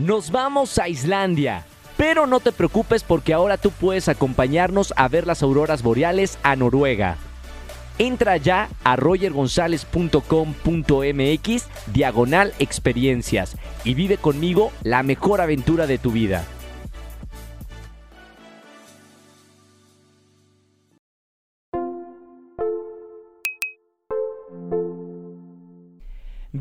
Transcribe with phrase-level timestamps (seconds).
[0.00, 1.66] Nos vamos a Islandia.
[1.98, 6.56] Pero no te preocupes porque ahora tú puedes acompañarnos a ver las auroras boreales a
[6.56, 7.18] Noruega.
[7.98, 16.46] Entra ya a rogergonzalez.com.mx diagonal experiencias y vive conmigo la mejor aventura de tu vida.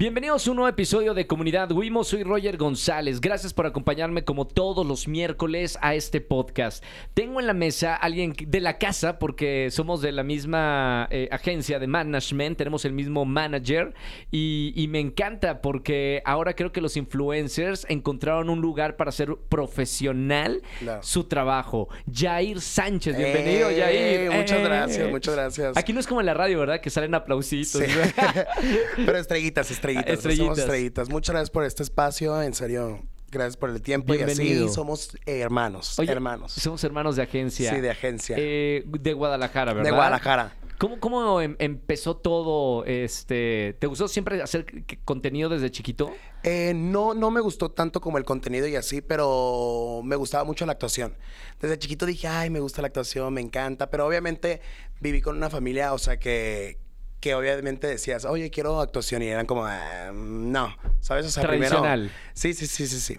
[0.10, 2.04] Bienvenidos a un nuevo episodio de Comunidad Wimo.
[2.04, 3.22] Soy Roger González.
[3.22, 6.84] Gracias por acompañarme como todos los miércoles a este podcast.
[7.14, 11.30] Tengo en la mesa a alguien de la casa porque somos de la misma eh,
[11.32, 13.94] agencia de management, tenemos el mismo manager
[14.32, 19.36] y, y me encanta porque ahora creo que los influencers encontraron un lugar para hacer
[19.48, 20.64] profesional
[21.02, 21.88] su trabajo.
[22.12, 24.32] Jair Sánchez, bienvenido, Eh, Jair.
[24.32, 24.64] Muchas Eh.
[24.64, 25.78] gracias, muchas gracias.
[25.78, 26.82] Aquí no es como en la radio, ¿verdad?
[26.82, 27.80] Que salen aplausitos.
[27.80, 27.86] Sí.
[29.06, 29.99] Pero estrellitas, estrellitas.
[30.00, 30.18] Estrellitas.
[30.18, 30.58] Estrellitas.
[30.60, 31.10] estrellitas.
[31.10, 33.02] Muchas gracias por este espacio, en serio.
[33.32, 34.14] Gracias por el tiempo.
[34.14, 34.66] Y Bienvenido.
[34.66, 36.00] así somos eh, hermanos.
[36.00, 36.52] Oye, hermanos.
[36.52, 37.74] Somos hermanos de agencia.
[37.74, 38.36] Sí, de agencia.
[38.40, 39.90] Eh, de Guadalajara, ¿verdad?
[39.90, 40.56] de Guadalajara.
[40.80, 42.86] ¿Cómo, cómo em- empezó todo?
[42.86, 44.66] Este, ¿Te gustó siempre hacer
[45.04, 46.12] contenido desde chiquito?
[46.42, 50.66] Eh, no, no me gustó tanto como el contenido y así, pero me gustaba mucho
[50.66, 51.18] la actuación.
[51.60, 53.90] Desde chiquito dije, ay, me gusta la actuación, me encanta.
[53.90, 54.62] Pero obviamente
[55.02, 56.78] viví con una familia, o sea, que,
[57.20, 59.22] que obviamente decías, oye, quiero actuación.
[59.22, 61.26] Y eran como, "Ah, no, ¿sabes?
[61.26, 62.12] O sea, primero- Tradicional.
[62.34, 63.18] Sí, sí, sí, sí, sí.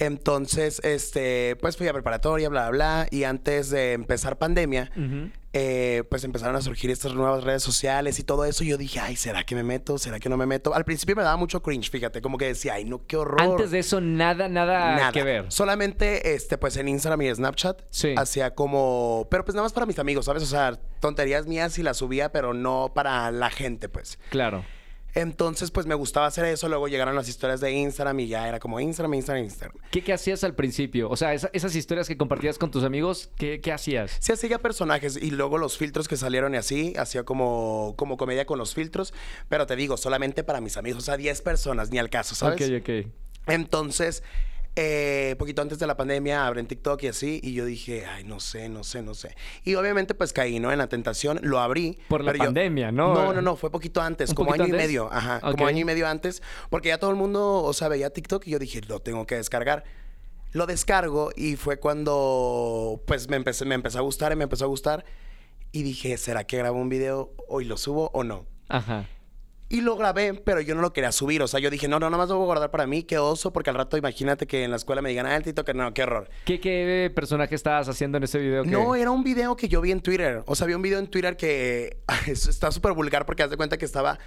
[0.00, 3.08] Entonces, este, pues fui a preparatoria, bla, bla, bla.
[3.10, 4.90] Y antes de empezar pandemia,
[5.52, 8.64] eh, pues empezaron a surgir estas nuevas redes sociales y todo eso.
[8.64, 9.96] Y yo dije, ay, ¿será que me meto?
[9.98, 10.74] ¿Será que no me meto?
[10.74, 13.40] Al principio me daba mucho cringe, fíjate, como que decía, ay, no, qué horror.
[13.40, 15.12] Antes de eso, nada, nada, Nada.
[15.12, 15.50] que ver.
[15.50, 18.14] Solamente, este, pues en Instagram y Snapchat Sí.
[18.16, 20.42] hacía como, pero pues nada más para mis amigos, ¿sabes?
[20.42, 24.18] O sea, tonterías mías y las subía, pero no para la gente, pues.
[24.30, 24.64] Claro.
[25.20, 26.68] Entonces, pues me gustaba hacer eso.
[26.68, 29.76] Luego llegaron las historias de Instagram y ya era como Instagram, Instagram, Instagram.
[29.90, 31.10] ¿Qué, qué hacías al principio?
[31.10, 34.16] O sea, esa- esas historias que compartías con tus amigos, ¿qué, qué hacías?
[34.20, 38.44] Sí hacía personajes y luego los filtros que salieron y así, hacía como, como comedia
[38.46, 39.12] con los filtros,
[39.48, 42.62] pero te digo, solamente para mis amigos, o sea, 10 personas, ni al caso, ¿sabes?
[42.70, 43.12] Ok, ok.
[43.48, 44.22] Entonces,
[44.80, 48.38] eh, poquito antes de la pandemia, abren TikTok y así, y yo dije, ay, no
[48.38, 49.34] sé, no sé, no sé.
[49.64, 50.70] Y obviamente, pues caí, ¿no?
[50.70, 51.98] En la tentación, lo abrí.
[52.08, 53.12] Por la yo- pandemia, ¿no?
[53.12, 54.84] No, no, no, fue poquito antes, ¿Un como poquito año antes?
[54.84, 57.88] y medio, ajá, como año y medio antes, porque ya todo el mundo, o sea,
[57.88, 59.82] veía TikTok y yo dije, lo tengo que descargar.
[60.52, 64.64] Lo descargo y fue cuando, pues, me empecé, me empezó a gustar y me empezó
[64.64, 65.04] a gustar.
[65.72, 68.46] Y dije, ¿será que grabo un video hoy lo subo o no?
[68.68, 69.06] Ajá.
[69.70, 71.42] Y lo grabé, pero yo no lo quería subir.
[71.42, 73.02] O sea, yo dije, no, no, nada más lo voy a guardar para mí.
[73.02, 75.74] Qué oso, porque al rato imagínate que en la escuela me digan, ah, el TikTok,
[75.74, 76.30] no, qué horror.
[76.46, 78.62] ¿Qué, qué personaje estabas haciendo en ese video?
[78.64, 80.42] que- No, era un video que yo vi en Twitter.
[80.46, 83.76] O sea, vi un video en Twitter que está súper vulgar porque haz de cuenta
[83.76, 84.18] que estaba...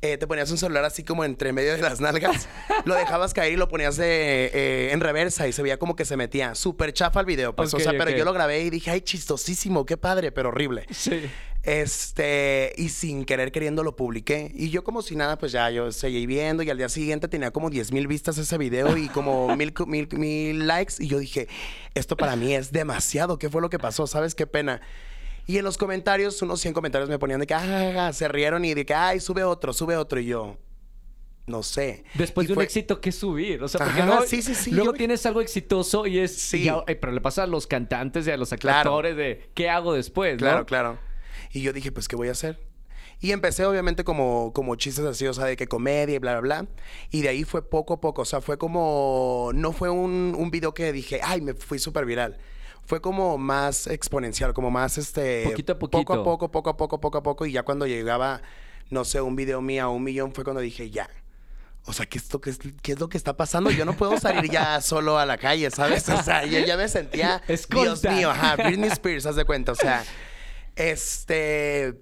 [0.00, 2.48] eh, te ponías un celular así como entre medio de las nalgas,
[2.86, 6.04] lo dejabas caer y lo ponías de, eh, en reversa y se veía como que
[6.06, 6.54] se metía.
[6.54, 7.74] Súper chafa el video, pues.
[7.74, 10.86] Ok, o sea, pero yo lo grabé y dije, ay, chistosísimo, qué padre, pero horrible.
[10.90, 11.28] Sí.
[11.68, 14.50] Este, y sin querer queriendo lo publiqué.
[14.54, 17.50] Y yo como si nada, pues ya yo seguí viendo y al día siguiente tenía
[17.50, 20.94] como 10 mil vistas ese video y como mil, mil, mil likes.
[20.98, 21.46] Y yo dije,
[21.94, 23.38] esto para mí es demasiado.
[23.38, 24.06] ¿Qué fue lo que pasó?
[24.06, 24.80] ¿Sabes qué pena?
[25.46, 28.28] Y en los comentarios, unos 100 comentarios me ponían de que, ah, ah, ah", se
[28.28, 30.20] rieron y de que, ay, sube otro, sube otro.
[30.20, 30.56] Y yo,
[31.46, 32.04] no sé.
[32.14, 33.62] Después Y de un éxito, ¿qué subir?
[33.62, 36.34] O sea, porque Ajá, luego, sí, sí, sí, luego yo- tienes algo exitoso y es...
[36.34, 36.64] Sí.
[36.64, 38.90] ya- eh, pero le pasa a los cantantes y a los Claro.
[38.90, 40.34] actores de ¿qué hago después?
[40.34, 40.38] no?
[40.38, 41.07] Claro, claro.
[41.52, 42.58] Y yo dije, pues, ¿qué voy a hacer?
[43.20, 46.60] Y empecé, obviamente, como, como chistes así, o sea, de que comedia y bla, bla,
[46.62, 46.66] bla.
[47.10, 48.22] Y de ahí fue poco a poco.
[48.22, 49.50] O sea, fue como.
[49.54, 52.38] No fue un, un video que dije, ay, me fui súper viral.
[52.84, 55.44] Fue como más exponencial, como más este.
[55.44, 56.12] Poquito a Poco poquito.
[56.12, 57.46] a poco, poco a poco, poco a poco.
[57.46, 58.40] Y ya cuando llegaba,
[58.90, 61.08] no sé, un video mío a un millón, fue cuando dije, ya.
[61.86, 63.70] O sea, ¿qué es, lo que ¿qué es lo que está pasando?
[63.70, 66.08] Yo no puedo salir ya solo a la calle, ¿sabes?
[66.08, 68.10] O sea, yo ya me sentía, Dios Escolta.
[68.12, 69.72] mío, ajá, Britney Spears, haz de cuenta.
[69.72, 70.04] O sea,
[70.78, 72.00] este...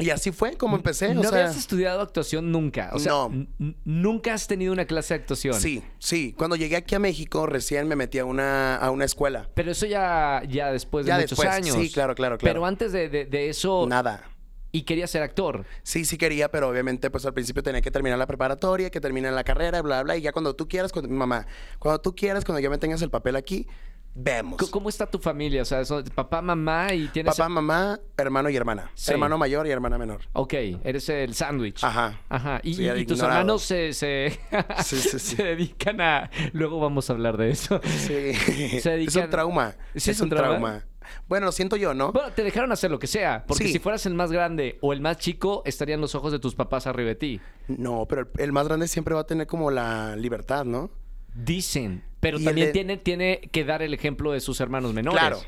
[0.00, 1.40] Y así fue como empecé, ¿No o sea...
[1.40, 2.90] habías estudiado actuación nunca?
[2.92, 3.46] O sea, No.
[3.84, 5.54] nunca has tenido una clase de actuación.
[5.54, 6.34] Sí, sí.
[6.38, 9.48] Cuando llegué aquí a México, recién me metí a una, a una escuela.
[9.54, 11.74] Pero eso ya, ya después de Ya muchos después, años.
[11.74, 12.52] sí, claro, claro, claro.
[12.54, 14.22] Pero antes de, de- de eso, Nada.
[14.70, 15.64] y querías ser actor.
[15.82, 19.32] Sí, sí quería, pero obviamente pues al principio tenía que terminar la preparatoria, que termine
[19.32, 21.48] la carrera, bla, bla, y ya cuando tú quieras, mi mamá,
[21.80, 23.66] cuando tú quieras, cuando ya me tengas el papel aquí,
[24.14, 24.70] vemos.
[24.70, 25.62] ¿Cómo está tu familia?
[25.62, 25.82] O sea,
[26.14, 27.36] papá, mamá y tienes...
[27.36, 28.90] Papá, mamá, hermano y hermana.
[28.94, 29.12] Sí.
[29.12, 30.22] Hermano mayor y hermana menor.
[30.32, 31.82] Ok, eres el sándwich.
[31.84, 32.20] Ajá.
[32.28, 32.60] Ajá.
[32.62, 34.38] Y, tus hermanos se, se,
[34.84, 35.18] Sí, sí, sí.
[35.36, 36.30] se dedican a...
[36.52, 37.80] Luego vamos a hablar de eso.
[37.84, 38.34] Sí.
[38.80, 39.76] Se Es un trauma.
[39.94, 40.48] ¿Sí es, es un un trauma?
[40.58, 40.84] trauma.
[41.26, 42.12] Bueno, lo siento yo, ¿no?
[42.12, 43.44] Bueno, te dejaron hacer lo que sea.
[43.46, 43.72] Porque Sí.
[43.72, 46.86] si fueras el más grande o el más chico, estarían los ojos de tus papás
[46.86, 47.40] arriba de ti.
[47.68, 50.90] No, pero el, el más grande siempre va a tener como la libertad, ¿no?
[51.34, 52.04] Dicen.
[52.20, 55.20] Pero también de- tiene, tiene que dar el ejemplo de sus hermanos menores.
[55.20, 55.40] Claro.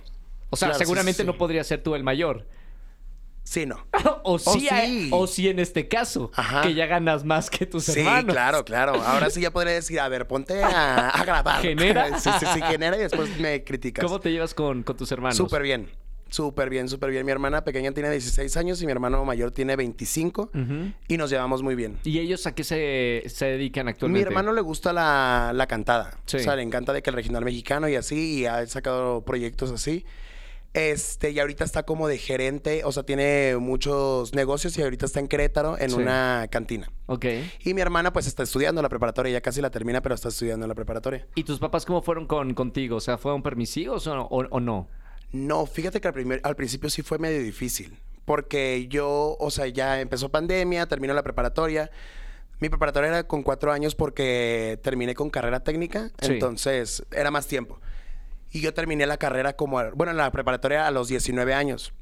[0.50, 1.38] O sea, Claro, sí, seguramente sí, no sí.
[1.38, 2.46] podría ser tú el mayor.
[3.42, 3.84] Sí, no.
[4.22, 5.10] o, sí, hay- sí.
[5.12, 6.62] o sí en este caso, Ajá.
[6.62, 8.32] que ya ganas más que tus Sí, hermanos.
[8.34, 8.94] claro, claro.
[9.02, 11.60] Ahora sí ya podría decir, a ver, ponte a, a grabar.
[11.62, 12.18] Genera.
[12.20, 14.04] Sí, sí, sí, genera y después me criticas.
[14.04, 15.36] ¿Cómo te llevas con, con tus hermanos?
[15.36, 15.88] Súper bien.
[16.30, 17.26] Súper bien, súper bien.
[17.26, 20.92] Mi hermana pequeña tiene 16 años y mi hermano mayor tiene 25 Ujú.
[21.08, 21.98] y nos llevamos muy bien.
[22.04, 24.28] ¿Y ellos a qué se, se dedican Mi actualmente?
[24.28, 26.16] hermano le gusta la, la cantada.
[26.26, 26.36] Sí.
[26.38, 29.70] O sea, le encanta de que el regional mexicano y así, y ha sacado proyectos
[29.72, 30.04] así.
[30.72, 35.18] Este, y ahorita está como de gerente, o sea, tiene muchos negocios y ahorita está
[35.18, 35.96] en Querétaro en Sí.
[35.96, 36.92] una cantina.
[37.06, 37.24] Ok.
[37.64, 40.68] Y mi hermana pues está estudiando la preparatoria, ya casi la termina, pero está estudiando
[40.68, 41.26] la preparatoria.
[41.34, 42.96] ¿Y tus papás cómo fueron con, contigo?
[42.96, 44.88] O sea, ¿fueron permisivos o, o- o no?
[45.32, 49.66] No, fíjate que al, primer- al principio sí fue medio difícil, porque yo, o sea,
[49.68, 51.90] ya empezó pandemia, terminó la preparatoria.
[52.58, 56.32] Mi preparatoria era con cuatro años porque terminé con carrera técnica, Sí.
[56.32, 57.80] entonces era más tiempo.
[58.52, 61.92] Y yo terminé la carrera como, bueno, la preparatoria a los 19 años.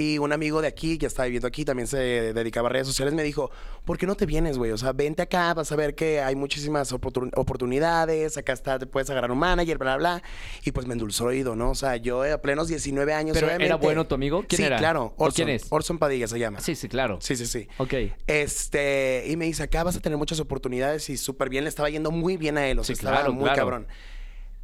[0.00, 1.96] Y un amigo de aquí, que está viviendo aquí, también se
[2.32, 3.50] dedicaba a redes sociales, me dijo,
[3.84, 4.70] ¿por qué no te vienes, güey?
[4.70, 8.86] O sea, vente acá, vas a ver que hay muchísimas oportun- oportunidades, acá está, te
[8.86, 10.22] puedes agarrar un manager, bla, bla, bla.
[10.64, 11.70] Y pues me endulzó el oído, ¿no?
[11.70, 14.44] O sea, yo a plenos 19 años, ¿Pero era bueno tu amigo?
[14.48, 14.76] ¿Quién sí, era?
[14.78, 15.14] claro.
[15.16, 15.66] ¿O Orson, quién es?
[15.68, 16.60] Orson Padilla se llama.
[16.60, 17.18] Sí, sí, claro.
[17.20, 17.66] Sí, sí, sí.
[17.78, 17.94] Ok.
[18.28, 21.90] Este, y me dice, acá vas a tener muchas oportunidades y súper bien, le estaba
[21.90, 23.56] yendo muy bien a él, o sea, Sí, estaba claro, muy claro.
[23.58, 23.86] cabrón.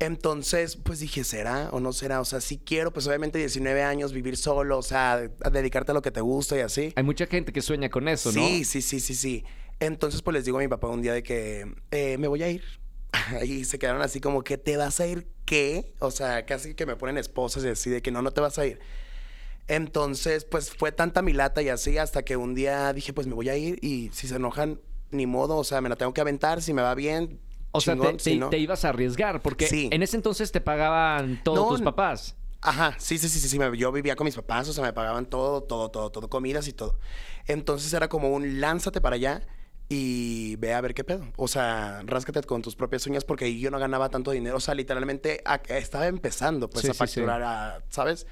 [0.05, 2.21] Entonces, pues dije, ¿será o no será?
[2.21, 5.95] O sea, sí quiero, pues obviamente 19 años, vivir solo, o sea, a dedicarte a
[5.95, 6.93] lo que te gusta y así.
[6.97, 8.47] Hay mucha gente que sueña con eso, ¿no?
[8.47, 9.45] Sí, sí, sí, sí, sí.
[9.81, 12.51] Entonces, pues les digo a mi papá un día de que eh, me voy a
[12.51, 12.62] ir.
[13.45, 15.95] Y se quedaron así como que, ¿te vas a ir qué?
[16.01, 18.59] O sea, casi que me ponen esposas y así de que no, no te vas
[18.59, 18.81] a ir.
[19.69, 23.35] Entonces, pues fue tanta mi lata y así hasta que un día dije, pues me
[23.35, 24.81] voy a ir y si se enojan,
[25.11, 27.41] ni modo, o sea, me la tengo que aventar, si me va bien.
[27.76, 29.88] O sea, te, si te- no- te ibas a arriesgar, porque Sí.
[29.93, 32.37] en ese entonces te pagaban todos No, tus papás.
[32.61, 35.62] Ajá, sí, sí, sí, sí, yo vivía con mis papás, o sea, me pagaban todo,
[35.62, 36.99] todo, todo, todo, comidas y todo.
[37.47, 39.43] Entonces era como un lánzate para allá
[39.88, 41.26] y ve a ver qué pedo.
[41.37, 44.56] O sea, ráscate con tus propias uñas porque yo no ganaba tanto dinero.
[44.56, 46.99] O sea, literalmente a- estaba empezando pues Sí, a sí.
[46.99, 48.27] facturar, a- ¿sabes?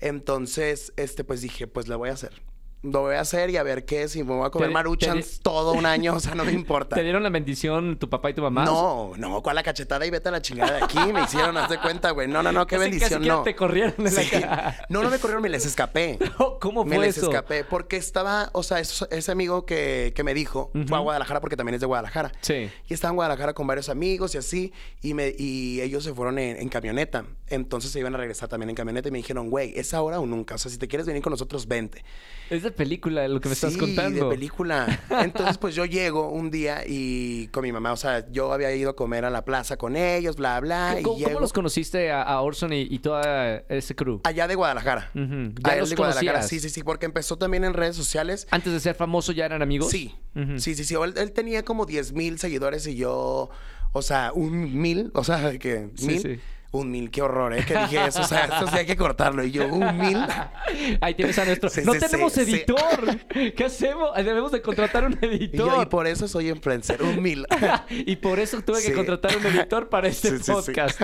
[0.00, 2.42] Entonces, este, pues dije, pues lo voy a hacer.
[2.92, 5.72] Lo voy a hacer y a ver qué, si me voy a comer maruchans todo
[5.72, 6.96] un año, o sea, no me importa.
[6.96, 8.64] ¿Te dieron la bendición tu papá y tu mamá?
[8.64, 10.98] No, no, ¿cuál la cachetada y vete a la chingada de aquí?
[11.12, 12.28] Me hicieron, haz de cuenta, güey.
[12.28, 13.42] No, no, no, qué Casi- bendición, casi no.
[13.42, 14.86] te corrieron de la cara.
[14.88, 16.18] No, no me corrieron, me les escapé.
[16.60, 17.26] ¿Cómo Me fue les eso?
[17.28, 21.00] escapé porque estaba, o sea, ese amigo que, que me dijo fue a.
[21.00, 22.32] Guadalajara porque también es de Guadalajara.
[22.40, 22.70] Sí.
[22.88, 24.72] Y estaba en Guadalajara con varios amigos y así,
[25.02, 27.24] y, me, y ellos se fueron en, en camioneta.
[27.48, 30.26] Entonces se iban a regresar también en camioneta y me dijeron, güey, es ahora o
[30.26, 30.56] nunca.
[30.56, 32.04] O sea, si te quieres venir con nosotros, vente.
[32.50, 34.28] Es de película lo que me estás Sí, contando.
[34.28, 34.86] de película.
[35.10, 38.90] Entonces, pues yo llego un día y con mi mamá, o sea, yo había ido
[38.90, 40.96] a comer a la plaza con ellos, bla, bla.
[41.00, 44.20] y ¿Cómo, cómo llego los conociste a, a Orson y, y toda ese crew?
[44.24, 45.10] allá de Guadalajara.
[45.14, 45.52] Ujú.
[45.64, 46.32] A ¿Ya él los de Guadalajara.
[46.34, 46.48] conocías?
[46.48, 48.46] Sí, sí, sí, porque empezó también en redes sociales.
[48.50, 49.90] ¿Antes de ser famoso ya eran amigos?
[49.90, 50.14] Sí,
[50.58, 50.94] sí, sí, sí.
[50.94, 53.50] Él, él tenía como 10 mil seguidores y yo,
[53.92, 56.20] o sea, un mil, o sea, que Sí, mil.
[56.20, 56.40] sí.
[56.76, 57.64] Un mil, qué horror, ¿eh?
[57.66, 59.42] Que dije eso, o sea, esto sí hay que cortarlo.
[59.42, 60.18] Y yo, un mil.
[61.00, 61.70] Ahí tienes a nuestro...
[61.70, 63.18] Sí, ¡No sí, tenemos sí, editor!
[63.54, 64.14] ¿Qué hacemos?
[64.14, 65.68] Debemos de contratar un Y editor.
[65.68, 67.46] yo, y por eso soy influencer, un mil.
[67.88, 71.00] Y por eso tuve que contratar un editor para este podcast.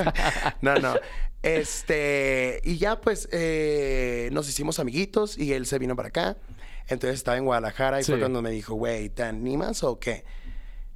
[0.60, 0.94] No, no.
[1.42, 6.36] Este, y ya pues eh, nos hicimos amiguitos y él se vino para acá.
[6.88, 10.24] Entonces estaba en Guadalajara y fue cuando me dijo, güey, ¿te animas o qué?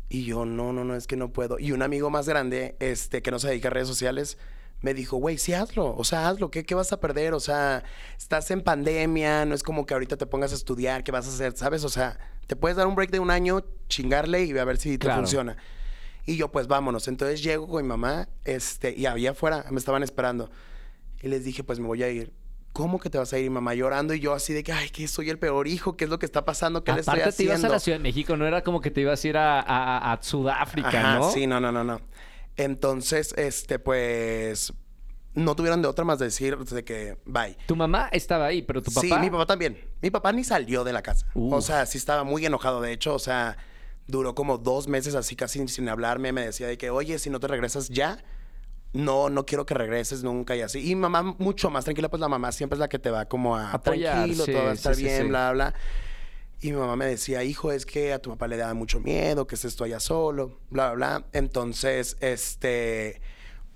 [0.08, 1.58] Y yo, no, no, no, es que no puedo.
[1.58, 4.38] Y un amigo más grande, este, que no se dedica a redes sociales,
[4.82, 7.34] me dijo, güey, sí hazlo, o sea, hazlo, ¿qué, ¿qué vas a perder?
[7.34, 7.82] O sea,
[8.18, 11.30] estás en pandemia, no es como que ahorita te pongas a estudiar, ¿qué vas a
[11.30, 11.56] hacer?
[11.56, 11.82] ¿Sabes?
[11.84, 14.92] O sea, te puedes dar un break de un año, chingarle y a ver si
[14.98, 15.22] te Claro.
[15.22, 15.56] funciona.
[16.26, 17.08] Y yo, pues vámonos.
[17.08, 20.50] Entonces llego con mi mamá, este, y había afuera, me estaban esperando.
[21.22, 22.32] Y les dije, pues me voy a ir.
[22.72, 23.46] ¿Cómo que te vas a ir?
[23.46, 26.04] Y mamá llorando y yo así de que, ay, que soy el peor hijo, ¿qué
[26.04, 26.84] es lo que está pasando?
[26.84, 27.72] ¿Qué le estoy Aparte te ibas a haciendo?
[27.74, 30.22] la Ciudad de México, no era como que te ibas a ir a, a- a
[30.22, 31.30] Sudáfrica, Ajá, ¿no?
[31.30, 32.00] Sí, no, no, no, no.
[32.56, 34.72] Entonces, este, pues,
[35.34, 37.56] no tuvieron de otra más decir de que, bye.
[37.66, 39.06] Tu mamá estaba ahí, pero tu papá...
[39.06, 39.78] Sí, mi papá también.
[40.00, 41.26] Mi papá ni salió de la casa.
[41.34, 42.80] O sea, sí estaba muy enojado.
[42.80, 43.58] De hecho, o sea,
[44.06, 46.32] duró como dos meses así casi sin hablarme.
[46.32, 48.18] Me decía de que, oye, si no te regresas ya,
[48.94, 50.90] no, no quiero que regreses nunca y así.
[50.90, 53.56] Y mamá mucho más tranquila, pues la mamá siempre es la que te va como
[53.56, 55.28] a Apoyar, tranquilo, sí, todo va a estar sí, bien, sí.
[55.28, 55.74] bla, bla.
[56.60, 59.46] Y mi mamá me decía, hijo, es que a tu papá le da mucho miedo,
[59.46, 61.26] que estés tú allá solo, bla, bla, bla.
[61.32, 63.20] Entonces, este,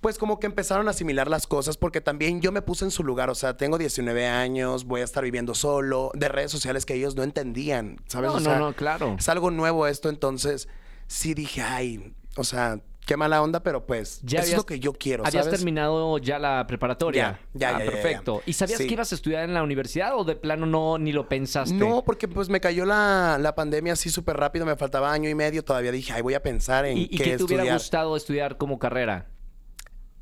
[0.01, 3.05] pues como que empezaron a asimilar las cosas porque también yo me puse en su
[3.05, 6.95] lugar, o sea, tengo 19 años, voy a estar viviendo solo, de redes sociales que
[6.95, 8.31] ellos no entendían, ¿sabes?
[8.31, 9.17] No, O no, no, claro.
[9.19, 10.69] Es algo nuevo esto, entonces
[11.07, 14.67] sí dije, ay, o sea, qué mala onda, pero pues Ya eso es habías- lo
[14.67, 15.59] que yo quiero, ¿Habías ¿sabes?
[15.59, 17.41] terminado ya la preparatoria?
[17.55, 17.91] Ya, ya, Ah, ya, ya, ya.
[17.91, 18.41] perfecto.
[18.47, 18.87] ¿Y sabías Sí.
[18.87, 21.75] que ibas a estudiar en la universidad o de plano no ni lo pensaste?
[21.75, 25.35] No, porque pues me cayó la, la pandemia así súper rápido, me faltaba año y
[25.35, 28.17] medio, todavía dije, ay, voy a pensar en ¿Y, y qué, qué te hubiera gustado
[28.17, 29.27] estudiar como carrera?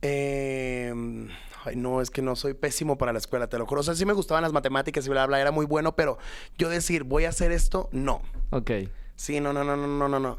[0.01, 0.95] Eh,
[1.67, 3.83] ay, no, es que no soy pésimo para la escuela, te lo juro.
[3.83, 6.17] O sea, sí me gustaban las matemáticas y bla, bla, era muy bueno, pero
[6.57, 8.23] yo decir, voy a hacer esto, no.
[8.51, 8.71] Ok.
[9.17, 10.39] Sí, no, no, no, no, no, no, no.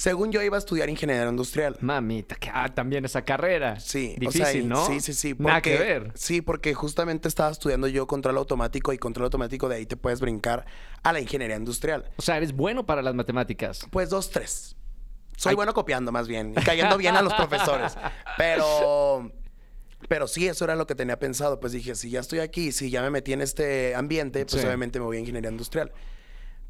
[0.00, 1.76] Según yo iba a estudiar ingeniería industrial.
[1.80, 3.78] Mamita, que ah, también esa carrera.
[3.80, 4.86] Sí, Difícil, o sea, y- ¿no?
[4.86, 5.34] Sí, sí, sí.
[5.38, 6.12] Nada que porque- ver.
[6.14, 10.20] Sí, porque justamente estaba estudiando yo control automático y control automático de ahí te puedes
[10.20, 10.64] brincar
[11.02, 12.10] a la ingeniería industrial.
[12.16, 13.86] O sea, eres bueno para las matemáticas.
[13.90, 14.74] Pues dos, tres.
[15.36, 15.56] Soy Ay.
[15.56, 17.92] bueno copiando más bien y cayendo bien a los profesores.
[18.38, 19.30] Pero,
[20.08, 21.60] pero sí, eso era lo que tenía pensado.
[21.60, 24.66] Pues dije, si ya estoy aquí, si ya me metí en este ambiente, pues Sí.
[24.66, 25.92] obviamente me voy a ingeniería industrial.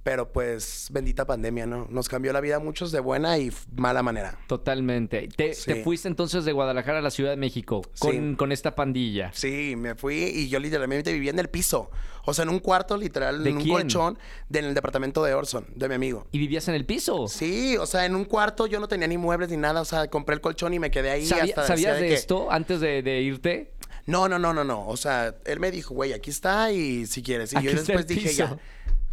[0.03, 1.87] Pero pues, bendita pandemia, ¿no?
[1.91, 4.39] Nos cambió la vida a muchos de buena y mala manera.
[4.47, 5.29] Totalmente.
[5.37, 5.67] Te, Sí.
[5.75, 8.35] te fuiste entonces de Guadalajara a la Ciudad de México con, Sí.
[8.37, 9.31] con esta pandilla.
[9.35, 11.91] Sí, me fui y yo literalmente vivía en el piso.
[12.25, 13.75] O sea, en un cuarto, literal, ¿De en un quién?
[13.75, 16.27] colchón, de- en el departamento de Orson, de mi amigo.
[16.33, 17.29] ¿Y vivías en el piso?
[17.29, 19.83] Sí, o sea, en un cuarto yo no tenía ni muebles ni nada.
[19.83, 22.51] O sea, compré el colchón y me quedé ahí ¿Sabía- hasta ¿Sabías de que- esto
[22.51, 23.75] antes de, de irte?
[24.07, 24.89] No, no, no, no, no.
[24.89, 27.53] O sea, él me dijo, güey, aquí está y si quieres.
[27.53, 28.57] Y Aquí yo después dije, ya.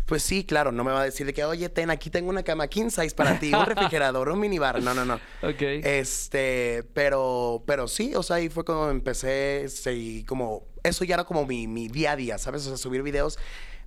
[0.07, 2.41] Pues sí, claro, no me va a decir de que, oye, ten, aquí tengo una
[2.41, 4.81] cama king size para ti, un refrigerador, un minibar.
[4.81, 5.15] No, no, no.
[5.43, 5.61] Ok.
[5.61, 11.25] Este, pero, pero sí, o sea, ahí fue cuando empecé, sí, como, eso ya era
[11.25, 12.65] como mi, mi día a día, ¿sabes?
[12.65, 13.37] O sea, subir videos,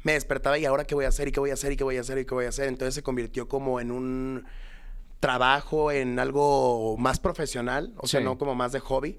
[0.03, 1.85] me despertaba y ahora qué voy a hacer y qué voy a hacer y qué
[1.85, 2.69] voy a hacer y qué voy a hacer.
[2.69, 4.45] Entonces se convirtió como en un
[5.21, 8.25] trabajo, en algo más profesional, o sea, Sí.
[8.25, 9.19] no como más de hobby.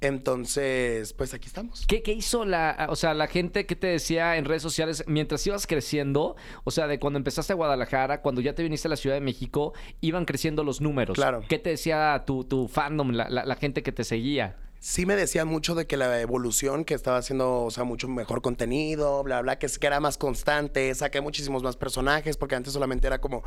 [0.00, 1.84] Entonces, pues aquí estamos.
[1.86, 5.46] ¿Qué, qué hizo la, o sea, la gente que te decía en redes sociales mientras
[5.46, 6.36] ibas creciendo?
[6.64, 9.20] O sea, de cuando empezaste a Guadalajara, cuando ya te viniste a la Ciudad de
[9.20, 11.14] México, iban creciendo los números.
[11.16, 11.42] Claro.
[11.48, 14.56] ¿Qué te decía tu, tu fandom, la, la- la gente que te seguía?
[14.78, 18.40] Sí me decían mucho de que la evolución, que estaba haciendo, o sea, mucho mejor
[18.40, 23.06] contenido, bla, bla, que, que era más constante, saqué muchísimos más personajes, porque antes solamente
[23.06, 23.42] era como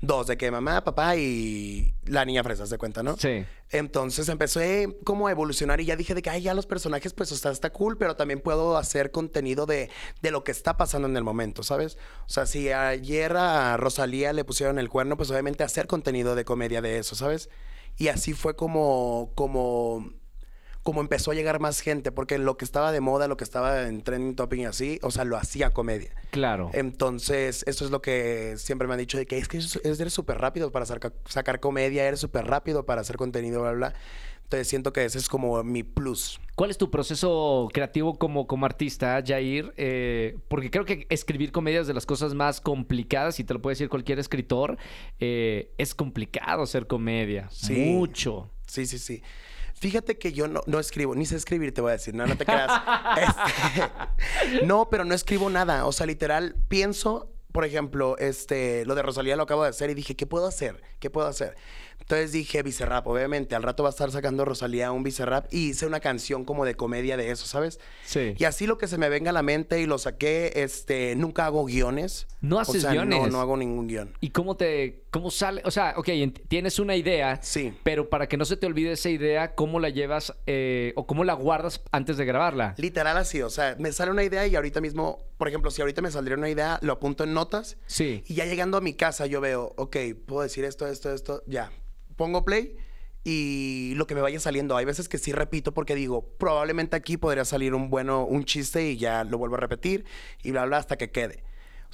[0.00, 3.16] dos, de que mamá, papá y la niña fresa, se cuenta, ¿no?
[3.16, 3.44] Sí.
[3.70, 7.32] Entonces empecé como a evolucionar y ya dije de que, ay, ya los personajes, pues,
[7.32, 9.90] o sea, está cool, pero también puedo hacer contenido de,
[10.22, 11.98] de lo que está pasando en el momento, ¿sabes?
[12.26, 16.44] O sea, si ayer a Rosalía le pusieron el cuerno, pues obviamente hacer contenido de
[16.44, 17.48] comedia de eso, ¿sabes?
[17.96, 20.12] Y así fue como, como,
[20.84, 23.88] como empezó a llegar más gente, porque lo que estaba de moda, lo que estaba
[23.88, 26.12] en trending topic y así, o sea, lo hacía comedia.
[26.30, 26.70] Claro.
[26.74, 30.12] Entonces, eso es lo que siempre me han dicho, de que es que es- eres
[30.12, 33.94] súper rápido para saca- sacar comedia, eres súper rápido para hacer contenido, bla, bla.
[34.42, 36.38] Entonces, siento que ese es como mi plus.
[36.54, 39.72] ¿Cuál es tu proceso creativo como, como artista, Jair?
[39.78, 43.62] Eh, porque creo que escribir comedia es de las cosas más complicadas, y te lo
[43.62, 44.76] puede decir cualquier escritor.
[45.18, 47.48] eh, es complicado hacer comedia.
[47.50, 47.72] Sí.
[47.74, 48.50] Mucho.
[48.66, 49.22] Sí, sí, sí.
[49.74, 52.36] Fíjate que yo no, no escribo, ni sé escribir, te voy a decir, no, no
[52.36, 52.70] te creas.
[53.16, 55.86] Este, no, pero no escribo nada.
[55.86, 59.94] O sea, literal, pienso, por ejemplo, este, lo de Rosalía lo acabo de hacer y
[59.94, 60.82] dije, ¿qué puedo hacer?
[60.98, 61.54] ¿Qué puedo hacer?
[62.00, 65.86] Entonces dije, Bizarrap, obviamente, al rato va a estar sacando Rosalía un Bizarrap y hice
[65.86, 67.78] una canción como de comedia de eso, ¿sabes?
[68.04, 68.34] Sí.
[68.36, 71.46] Y así lo que se me venga a la mente y lo saqué, este, nunca
[71.46, 72.26] hago guiones.
[72.40, 73.20] ¿No O haces sea, guiones?
[73.20, 74.12] No, no hago ningún guion.
[74.20, 75.62] ¿Y cómo te, cómo sale?
[75.64, 76.08] O sea, ok,
[76.48, 77.72] tienes una idea, Sí.
[77.84, 81.22] pero para que no se te olvide esa idea, ¿cómo la llevas eh, o cómo
[81.22, 82.74] la guardas antes de grabarla?
[82.78, 86.02] Literal así, o sea, me sale una idea y ahorita mismo, por ejemplo, si ahorita
[86.02, 88.24] me saldría una idea, lo apunto en notas Sí.
[88.26, 91.70] y ya llegando a mi casa yo veo, ok, puedo decir esto, esto, esto, ya.
[92.16, 92.76] Pongo play
[93.22, 94.76] y lo que me vaya saliendo.
[94.76, 98.90] Hay veces que sí repito porque digo, probablemente aquí podría salir un bueno, un chiste
[98.90, 100.04] y ya lo vuelvo a repetir
[100.42, 101.43] y bla, bla, hasta que quede.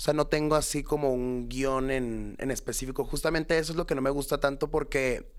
[0.01, 3.05] O sea, no tengo así como un guion en, en específico.
[3.05, 5.31] Justamente eso es lo que no me gusta tanto porque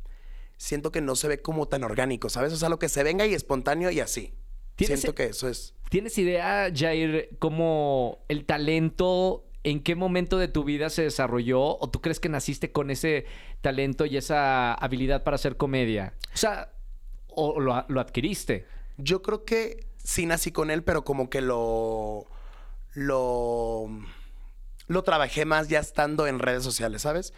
[0.56, 2.54] siento que no se ve como tan orgánico, ¿sabes?
[2.54, 4.36] O sea, lo que se venga y espontáneo y así.
[4.76, 5.74] ¿Tienes- Siento que eso es...
[5.90, 11.80] ¿Tienes idea, Jair, cómo el talento, en qué momento de tu vida se desarrolló?
[11.80, 13.26] ¿O tú crees que naciste con ese
[13.62, 16.14] talento y esa habilidad para hacer comedia?
[16.36, 16.72] O sea,
[17.30, 18.68] ¿o lo, lo adquiriste?
[19.00, 22.28] Yo creo que sí nací con él, pero como que lo.
[22.94, 23.88] Lo.
[24.92, 27.34] Lo trabajé más ya estando en redes sociales, ¿sabes?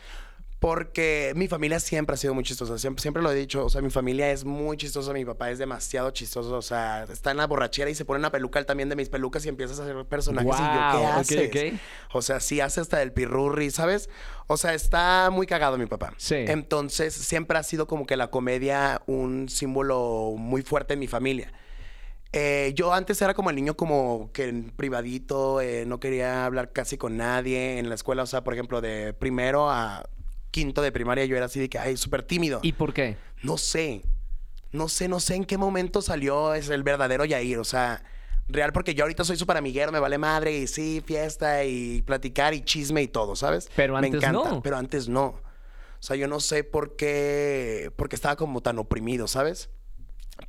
[0.59, 2.79] Porque mi familia siempre ha sido muy chistosa.
[2.79, 3.65] Siempre, siempre lo he dicho.
[3.65, 5.13] O sea, mi familia es muy chistosa.
[5.13, 6.55] Mi papá es demasiado chistoso.
[6.55, 9.09] O sea, está en la borrachera y se pone una peluca él también de mis
[9.09, 10.55] pelucas y empiezas a hacer personajes.
[10.57, 11.81] y yo, ¿qué haces?
[12.13, 14.09] O sea, sí hace hasta el pirurri, ¿sabes?
[14.47, 16.13] O sea, está muy cagado mi papá.
[16.17, 16.37] Sí.
[16.47, 21.51] Entonces, siempre ha sido como que la comedia un símbolo muy fuerte en mi familia.
[22.35, 26.71] Eh, yo antes era como el niño como que en privadito, eh, no quería hablar
[26.73, 28.23] casi con nadie en la escuela.
[28.23, 30.09] O sea, por ejemplo, de primero a
[30.49, 32.59] quinto de primaria yo era así de que, ay, súper tímido.
[32.63, 33.17] ¿Y por qué?
[33.43, 34.01] no sé.
[34.71, 37.59] No sé, no sé en qué momento salió es el verdadero Yair.
[37.59, 38.03] O sea,
[38.47, 42.55] real, porque yo ahorita soy súper amiguero, me vale madre, y sí, fiesta, y platicar,
[42.55, 43.69] y chisme y todo, ¿sabes?
[43.75, 44.63] Pero me antes encanta, no.
[44.63, 45.25] Pero antes no.
[45.25, 47.91] O sea, yo no sé por qué.
[47.95, 49.69] Porque estaba como tan oprimido, ¿sabes?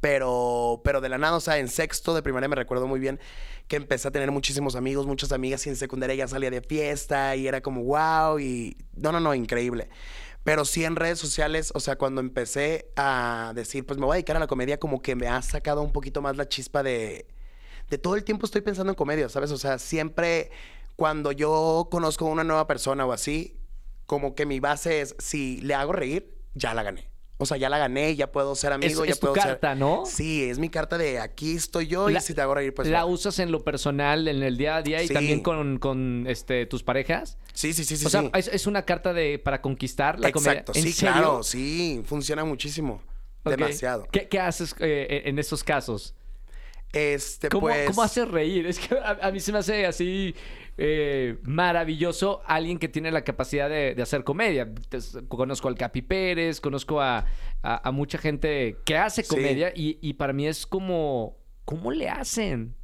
[0.01, 3.21] Pero, pero de la nada, o sea, en sexto de primaria me recuerdo muy bien
[3.69, 7.35] que empecé a tener muchísimos amigos, muchas amigas, y en secundaria ya salía de fiesta,
[7.37, 8.77] y era como wow, y.
[8.95, 9.89] No, no, no, increíble.
[10.45, 14.17] Pero sí en redes sociales, o sea, cuando empecé a decir, pues me voy a
[14.17, 17.27] dedicar a la comedia, como que me ha sacado un poquito más la chispa de,
[17.89, 19.51] de todo el tiempo estoy pensando en comedia, ¿sabes?
[19.53, 20.51] O sea, siempre
[20.97, 23.59] cuando yo conozco a una nueva persona o así,
[24.07, 27.14] como que mi base es, si le hago reír, ya la gané.
[27.37, 29.45] O sea, ya la gané, ya puedo ser amigo, Es- ya es tu puedo ser-
[29.45, 30.05] carta, ¿no?
[30.07, 32.87] Sí, es mi carta de aquí estoy yo La- y si te hago reír, pues...
[32.89, 33.07] ¿La va.
[33.07, 35.15] usas en lo personal, en el día a día y Sí.
[35.15, 37.37] también con, con, este, tus parejas?
[37.53, 38.07] Sí, sí, sí, sí.
[38.07, 38.31] o sea, sí.
[38.35, 40.81] es, es una carta de para conquistar la Exacto, comedia.
[40.89, 41.13] ¿En sí, serio?
[41.13, 43.03] claro, sí, funciona muchísimo.
[43.45, 44.07] Demasiado.
[44.13, 46.15] ¿Qué, qué haces eh, en estos casos?
[46.93, 47.89] Este, ¿Cómo, pues...
[47.89, 48.67] cómo haces reír?
[48.67, 50.35] Es que a, a mí se me hace así
[50.77, 54.69] eh, maravilloso alguien que tiene la capacidad de, de hacer comedia.
[54.89, 57.27] Te- Conozco al Capi Pérez, conozco a,
[57.63, 59.29] a- a mucha gente que hace Sí.
[59.35, 62.75] comedia y, y para mí es como, ¿cómo le hacen?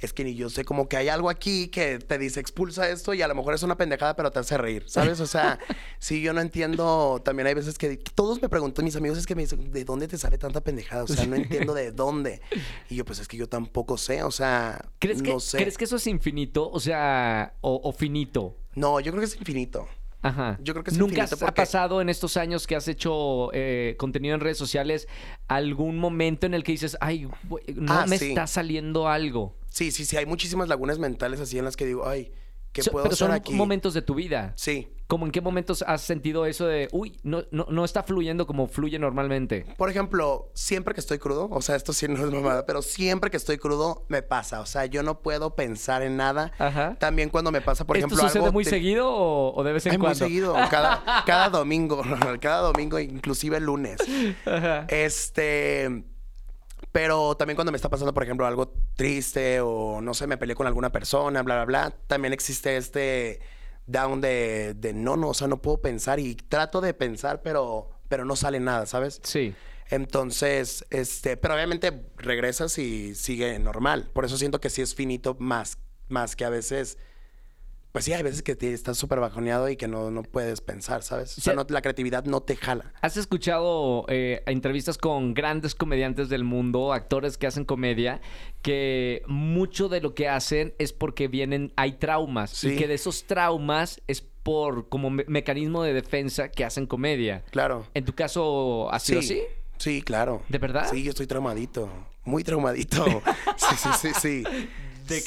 [0.00, 3.14] Es que ni yo sé, como que hay algo aquí que te dice expulsa esto
[3.14, 5.20] y a lo mejor es una pendejada, pero te hace reír, ¿sabes?
[5.20, 5.58] O sea,
[5.98, 7.20] sí, yo no entiendo.
[7.24, 10.08] También hay veces que todos me preguntan, mis amigos, es que me dicen, ¿de dónde
[10.08, 11.04] te sale tanta pendejada?
[11.04, 12.40] O sea, no entiendo de dónde.
[12.88, 15.58] Y yo, pues es que yo tampoco sé, o sea, ¿Crees que, no sé.
[15.58, 16.70] ¿crees que eso es infinito?
[16.70, 18.56] O sea, o, o finito.
[18.74, 19.86] No, yo creo que es infinito.
[20.22, 20.58] Ajá.
[20.62, 22.86] Yo creo que es ¿Nunca infinito has- porque- ha pasado en estos años que has
[22.88, 25.08] hecho eh, contenido en redes sociales
[25.48, 27.26] algún momento en el que dices, ay,
[27.74, 28.28] no Ah, me sí.
[28.28, 29.56] está saliendo algo?
[29.70, 32.30] Sí, sí, sí, hay muchísimas lagunas mentales así en las que digo, ay,
[32.72, 33.54] ¿qué So- puedo pero hacer son aquí?
[33.54, 34.52] momentos de tu vida.
[34.56, 34.88] Sí.
[35.06, 38.68] ¿Cómo en qué momentos has sentido eso de, uy, no, no, no está fluyendo como
[38.68, 39.66] fluye normalmente?
[39.76, 43.28] Por ejemplo, siempre que estoy crudo, o sea, esto sí no es mamada, pero siempre
[43.28, 44.60] que estoy crudo me pasa.
[44.60, 46.52] O sea, yo no puedo pensar en nada.
[46.60, 46.96] Ajá.
[47.00, 49.84] También cuando me pasa, por ¿Esto ejemplo, sucede algo muy seguido o, o de vez
[49.86, 50.24] en Ay, muy cuando?
[50.24, 52.02] seguido, cada, cada domingo,
[52.40, 53.96] cada domingo, inclusive el lunes.
[54.46, 54.86] Ajá.
[54.88, 56.04] Este,
[56.92, 60.56] pero también cuando me está pasando, por ejemplo, algo triste o no sé, me peleé
[60.56, 63.40] con alguna persona, bla, bla, bla, también existe este
[63.86, 67.90] down de, de no, no, o sea, no puedo pensar y trato de pensar, pero,
[68.08, 69.20] pero no sale nada, ¿sabes?
[69.24, 69.54] Sí.
[69.90, 74.08] Entonces, este, pero obviamente regresas y sigue normal.
[74.12, 76.96] Por eso siento que sí es finito más, más que a veces.
[77.92, 81.02] Pues sí, hay veces que te estás súper bajoneado y que no, no puedes pensar,
[81.02, 81.36] ¿sabes?
[81.36, 81.56] O sea, Sí.
[81.56, 82.92] no- la creatividad no te jala.
[83.00, 88.20] ¿Has escuchado eh, entrevistas con grandes comediantes del mundo, actores que hacen comedia,
[88.62, 92.76] que mucho de lo que hacen es porque vienen, hay traumas y Sí.
[92.76, 97.44] que de esos traumas es por como me- mecanismo de defensa que hacen comedia.
[97.50, 97.86] Claro.
[97.94, 99.42] ¿En tu caso ha sido así?
[99.78, 100.42] Sí, claro.
[100.48, 100.86] ¿De verdad?
[100.90, 101.88] Sí, yo estoy traumadito.
[102.24, 103.04] Muy traumadito.
[103.56, 104.44] sí, sí, sí, sí.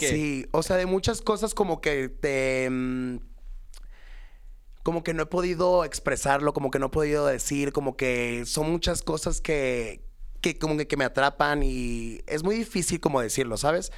[0.10, 2.70] Sí, o sea, de muchas cosas como que te...
[2.70, 3.18] mm,
[4.84, 8.70] Como que no he podido expresarlo, como que no he podido decir, como que son
[8.70, 10.04] muchas cosas que,
[10.42, 13.94] que como que, que me atrapan y es muy difícil como decirlo, ¿sabes?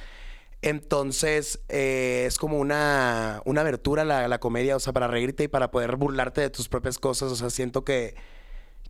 [0.62, 5.48] Entonces, eh, es como una, una abertura la, la comedia, o sea, para reírte y
[5.48, 8.16] para poder burlarte de tus propias cosas, o sea, siento que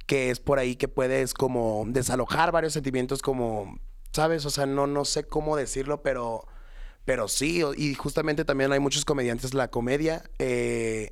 [0.07, 3.79] que es por ahí que puedes como desalojar varios sentimientos como,
[4.13, 4.45] ¿sabes?
[4.47, 6.47] O sea, no, no sé cómo decirlo, pero,
[7.07, 11.11] pero sí, y justamente también hay muchos comediantes, la comedia, eh,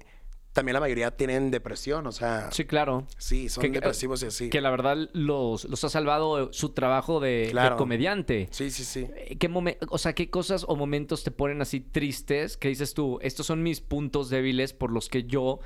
[0.52, 3.06] también la mayoría tienen depresión, o sea, Sí, claro.
[3.18, 4.50] sí, son Que- que- depresivos y así.
[4.50, 7.76] Que la verdad los, los ha salvado su trabajo de, de Claro.
[7.76, 8.48] comediante.
[8.52, 9.08] Sí, sí, sí.
[9.16, 12.94] Eh, ¿Qué momen- o sea, ¿qué cosas o momentos te ponen así tristes que dices
[12.94, 15.58] tú, estos son mis puntos débiles por los que yo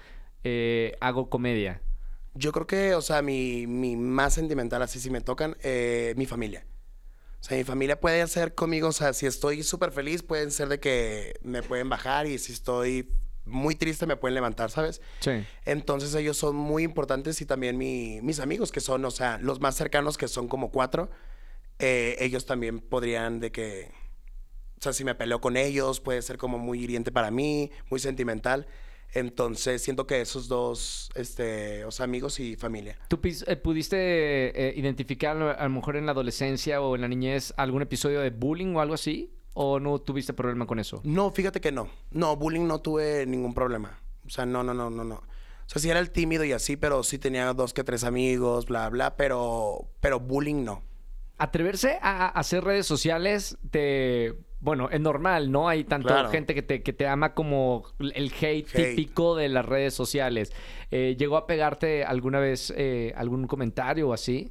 [0.45, 1.83] eh, hago comedia?
[2.35, 6.25] Yo creo que, o sea, mi, mi más sentimental, así si me tocan, eh, mi
[6.27, 6.65] familia.
[7.41, 10.69] O sea, mi familia puede hacer conmigo, o sea, si estoy súper feliz, pueden ser
[10.69, 13.09] de que me pueden bajar y si estoy
[13.45, 15.01] muy triste me pueden levantar, ¿sabes?
[15.21, 15.45] Sí.
[15.65, 19.61] Entonces ellos son muy importantes y también mi- mis amigos que son, o sea, los
[19.61, 21.11] más cercanos que son como cuatro,
[21.79, 23.91] eh, ellos también podrían de que,
[24.79, 28.01] o sea, si me peleo con ellos puede ser como muy hiriente para mí, muy
[28.01, 28.67] sentimental.
[29.13, 32.99] Entonces siento que esos dos, este, o sea, amigos y familia.
[33.09, 37.55] ¿Tú eh, pudiste eh, identificar a lo mejor en la adolescencia o en la niñez
[37.57, 39.35] algún episodio de bullying o algo así?
[39.55, 41.01] ¿O no tuviste problema con eso?
[41.05, 41.89] No, fíjate que no.
[42.11, 44.01] No, bullying no tuve ningún problema.
[44.25, 45.15] O sea, no, no, no, no, no.
[45.17, 48.67] O sea, sí era el tímido y así, pero sí tenía dos que tres amigos,
[48.67, 50.83] bla, bla, pero, pero bullying no.
[51.39, 55.69] Atreverse a, a hacer redes sociales te bueno, es normal, ¿no?
[55.69, 56.31] Hay tanto Claro.
[56.31, 58.91] gente que te, que te ama como el hate, Hate.
[58.97, 60.53] típico de las redes sociales.
[60.91, 64.51] Eh, ¿Llegó a pegarte alguna vez eh, algún comentario o así?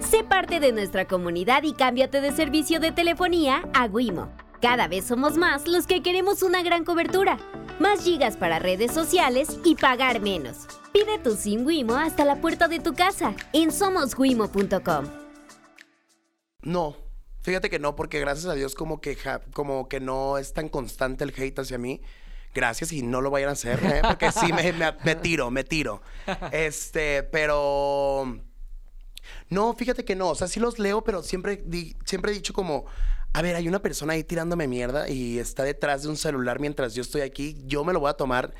[0.00, 4.30] Sé parte de nuestra comunidad y cámbiate de servicio de telefonía a Wimo.
[4.62, 7.36] Cada vez somos más los que queremos una gran cobertura,
[7.80, 10.66] más gigas para redes sociales y pagar menos.
[10.92, 15.04] Pide tu SIM Wimo hasta la puerta de tu casa en somoswimo.com.
[16.62, 16.96] No,
[17.44, 19.16] fíjate que no, porque gracias a Dios como que,
[19.52, 22.02] como que no es tan constante el hate hacia mí.
[22.54, 24.00] Gracias y no lo vayan a hacer, ¿eh?
[24.06, 26.02] porque sí me, me- tiro, me tiro.
[26.52, 28.38] Este, pero...
[29.50, 31.64] No, fíjate que no, o sea, sí los leo, pero siempre,
[32.04, 32.84] siempre he dicho como,
[33.32, 36.94] a ver, hay una persona ahí tirándome mierda y está detrás de un celular mientras
[36.94, 38.54] yo estoy aquí, yo me lo voy a tomar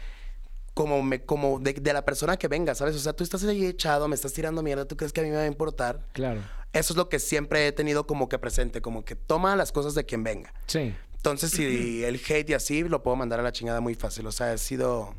[0.73, 2.97] como, me, como de, de la persona que venga, ¿sabes?
[2.97, 5.31] O sea, tú estás ahí echado, me estás tirando mierda, ¿tú crees que a mí
[5.31, 6.01] me va a importar?
[6.13, 6.41] Claro.
[6.75, 9.95] Eso es lo que siempre he tenido como que presente, como que toma las cosas
[9.95, 10.53] de quien venga.
[10.67, 10.95] Sí.
[11.15, 14.27] Entonces, si el hate y así, lo puedo mandar a la chingada muy fácil.
[14.27, 15.15] O sea, ha sido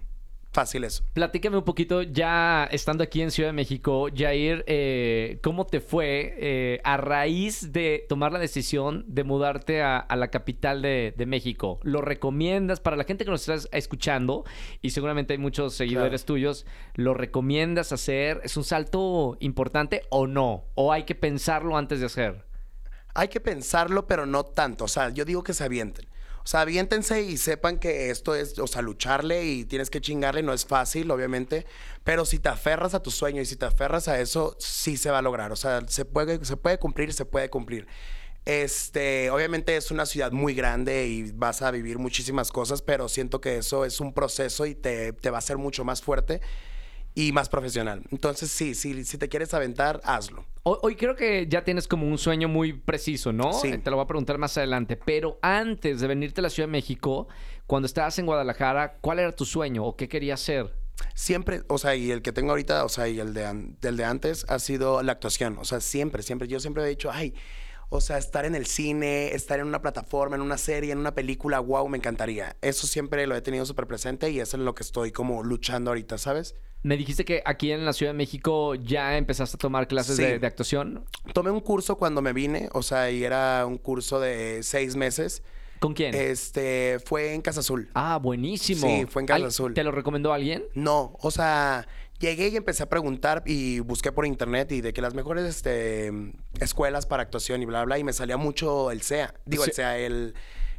[0.55, 1.03] fácil eso.
[1.13, 6.33] Platícame un poquito, ya estando aquí en Ciudad de México, Jair, eh, ¿cómo te fue
[6.37, 11.25] eh, a raíz de tomar la decisión de mudarte a, a la capital de, de
[11.25, 11.79] México?
[11.83, 14.45] ¿Lo recomiendas para la gente que nos estás escuchando?
[14.81, 16.65] Y seguramente hay muchos seguidores tuyos.
[16.95, 18.39] ¿Lo recomiendas hacer?
[18.43, 20.63] ¿Es un salto importante o no?
[20.75, 22.45] ¿O hay que pensarlo antes de hacer?
[23.13, 24.85] Hay que pensarlo, pero no tanto.
[24.85, 26.07] O sea, yo digo que se avienten.
[26.45, 30.43] O sea, aviéntense y sepan que esto es, o sea, lucharle y tienes que chingarle.
[30.43, 31.65] No es fácil, obviamente.
[32.03, 35.09] Pero si te aferras a tu sueño y si te aferras a eso, sí se
[35.09, 35.51] va a lograr.
[35.51, 37.87] O sea, se puede, se puede cumplir, se puede cumplir.
[38.45, 43.41] Este, obviamente es una ciudad muy grande y vas a vivir muchísimas cosas, pero siento
[43.41, 46.41] que eso es un proceso y te, te va a hacer mucho más fuerte
[47.15, 48.03] y más profesional.
[48.11, 50.45] Entonces, sí, sí, si te quieres aventar, hazlo.
[50.63, 53.53] Hoy, creo que ya tienes como un sueño muy preciso, ¿no?
[53.53, 53.69] Sí.
[53.69, 54.97] Eh, Te lo voy a preguntar más adelante.
[54.97, 57.27] Pero antes de venirte a la Ciudad de México,
[57.67, 60.73] cuando estabas en Guadalajara, ¿cuál era tu sueño o qué querías hacer?
[61.13, 64.03] Siempre, o sea, y el que tengo ahorita, o sea, y el de, del de
[64.05, 65.57] antes ha sido la actuación.
[65.59, 66.47] O sea, siempre, siempre.
[66.47, 67.33] Yo siempre he dicho, ay,
[67.89, 71.13] o sea, estar en el cine, estar en una plataforma, en una serie, en una
[71.15, 72.55] película, wow, me encantaría.
[72.61, 75.91] Eso siempre lo he tenido súper presente y es en lo que estoy como luchando
[75.91, 76.55] ahorita, ¿sabes?
[76.83, 80.23] Me dijiste que aquí en la Ciudad de México ya empezaste a tomar clases Sí.
[80.23, 81.03] de, de actuación.
[81.33, 85.41] Tomé un curso cuando me vine, o sea, y era un curso de seis meses.
[85.79, 86.13] ¿Con quién?
[86.13, 87.89] Este, fue en Casa Azul.
[87.95, 88.87] Ah, buenísimo.
[88.87, 89.73] Sí, fue en Casa ¿Al- Azul.
[89.73, 90.63] ¿Te lo recomendó alguien?
[90.73, 91.87] No, o sea,
[92.19, 96.11] llegué y empecé a preguntar y busqué por internet y de que las mejores este,
[96.59, 99.33] escuelas para actuación y bla, bla, y me salía mucho el CEA.
[99.45, 99.71] Digo, Sí.
[99.71, 100.33] el CEA, el...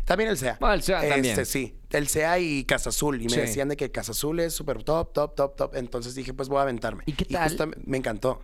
[0.05, 0.57] También el CEA.
[0.61, 1.25] Ah, el también.
[1.27, 3.21] Este, sí, el CEA y Casa Azul.
[3.21, 3.41] Y me Sí.
[3.41, 5.75] decían de que Casa Azul es súper top, top, top, top.
[5.75, 7.03] Entonces dije, pues voy a aventarme.
[7.07, 7.51] ¿Y qué tal?
[7.51, 8.41] justam- me encantó.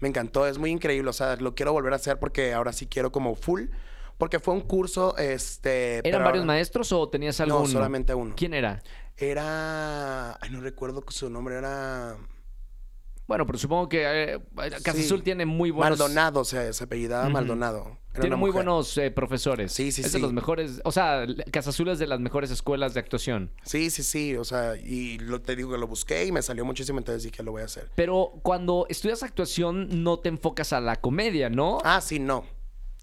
[0.00, 0.46] Me encantó.
[0.46, 1.10] Es muy increíble.
[1.10, 3.66] O sea, lo quiero volver a hacer porque ahora sí quiero como full.
[4.16, 5.98] Porque fue un curso, este...
[6.08, 7.60] ¿Eran varios ahora- maestros o tenías alguno?
[7.60, 8.34] No, solamente uno.
[8.36, 8.82] ¿Quién era?
[9.16, 10.32] Era...
[10.40, 11.56] Ay, no recuerdo su nombre.
[11.56, 12.16] Era...
[13.28, 14.02] Bueno, pero supongo que
[14.34, 14.40] eh,
[14.82, 15.04] Casa Sí.
[15.06, 15.98] Azul tiene muy buenos...
[15.98, 17.32] Maldonado, se, se apellidaba Ujú.
[17.32, 17.98] Maldonado.
[18.12, 18.64] Era Tiene muy mujer.
[18.64, 19.72] buenos eh, profesores.
[19.72, 20.82] Sí, sí, es de los mejores...
[20.84, 23.50] O sea, Casa Azul es de las mejores escuelas de actuación.
[23.62, 24.36] Sí, sí, sí.
[24.36, 27.42] O sea, y lo, te digo que lo busqué y me salió muchísimo, entonces dije,
[27.42, 27.90] lo voy a hacer.
[27.94, 31.78] Pero cuando estudias actuación no te enfocas a la comedia, ¿no?
[31.84, 32.44] Ah, sí, no.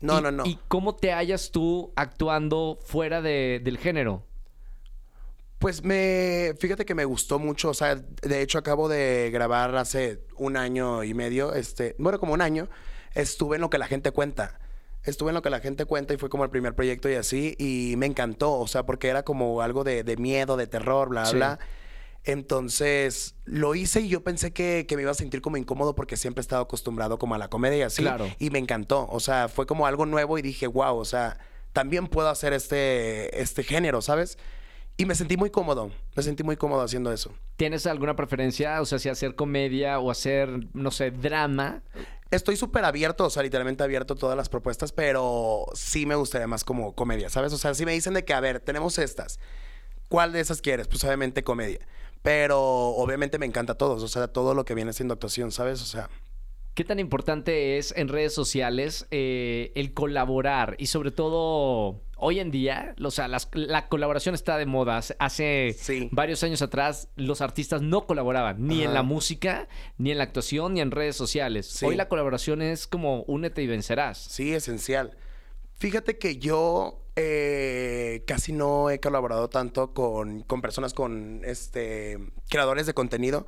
[0.02, 0.46] No, ¿Y- no, no.
[0.46, 4.28] ¿Y cómo te hallas tú actuando fuera de- del género?
[5.60, 10.22] Pues me, fíjate que me gustó mucho, o sea, de hecho acabo de grabar hace
[10.38, 12.70] un año y medio, este, bueno, como un año,
[13.14, 14.58] estuve en lo que la gente cuenta.
[15.04, 17.56] Estuve en lo que la gente cuenta y fue como el primer proyecto y así,
[17.58, 21.26] y me encantó, o sea, porque era como algo de, de miedo, de terror, bla,
[21.26, 21.36] Sí.
[21.36, 21.60] bla.
[22.26, 26.16] Entonces lo hice y yo pensé que, que me iba a sentir como incómodo porque
[26.18, 28.02] siempre he estado acostumbrado como a la comedia y así.
[28.02, 28.28] Claro.
[28.40, 31.38] Y me encantó, o sea, fue como algo nuevo y dije, wow, o sea,
[31.74, 34.38] también puedo hacer este, este género, ¿sabes?
[35.00, 37.32] Y me sentí muy cómodo, me sentí muy cómodo haciendo eso.
[37.56, 38.82] ¿Tienes alguna preferencia?
[38.82, 41.82] O sea, si hacer comedia o hacer, no sé, drama.
[42.32, 46.48] Estoy súper abierto, o sea, literalmente abierto a todas las propuestas, pero sí me gustaría
[46.48, 47.54] más como comedia, ¿sabes?
[47.54, 49.40] O sea, si me dicen de que, a ver, tenemos estas,
[50.10, 50.90] ¿cuál de esas quieres?
[50.90, 51.80] Pues obviamente comedia.
[52.22, 55.82] Pero obviamente me encanta todos, o sea, todo lo que viene siendo actuación, ¿sabes?
[55.82, 56.10] O sea,
[56.74, 60.76] ¿Qué tan importante es en redes sociales eh, el colaborar?
[60.80, 65.02] Y sobre todo, hoy en día, o sea, las- la colaboración está de moda.
[65.20, 66.08] Hace- Sí.
[66.14, 70.74] varios años atrás, los artistas no colaboraban ni en la música, ni en la actuación,
[70.76, 71.66] ni en redes sociales.
[71.68, 71.86] Sí.
[71.86, 74.18] Hoy la colaboración es como únete y vencerás.
[74.18, 75.18] sí, esencial.
[75.80, 82.18] Fíjate que yo eh, casi no he colaborado tanto con, con personas, con este,
[82.50, 83.46] creadores de contenido,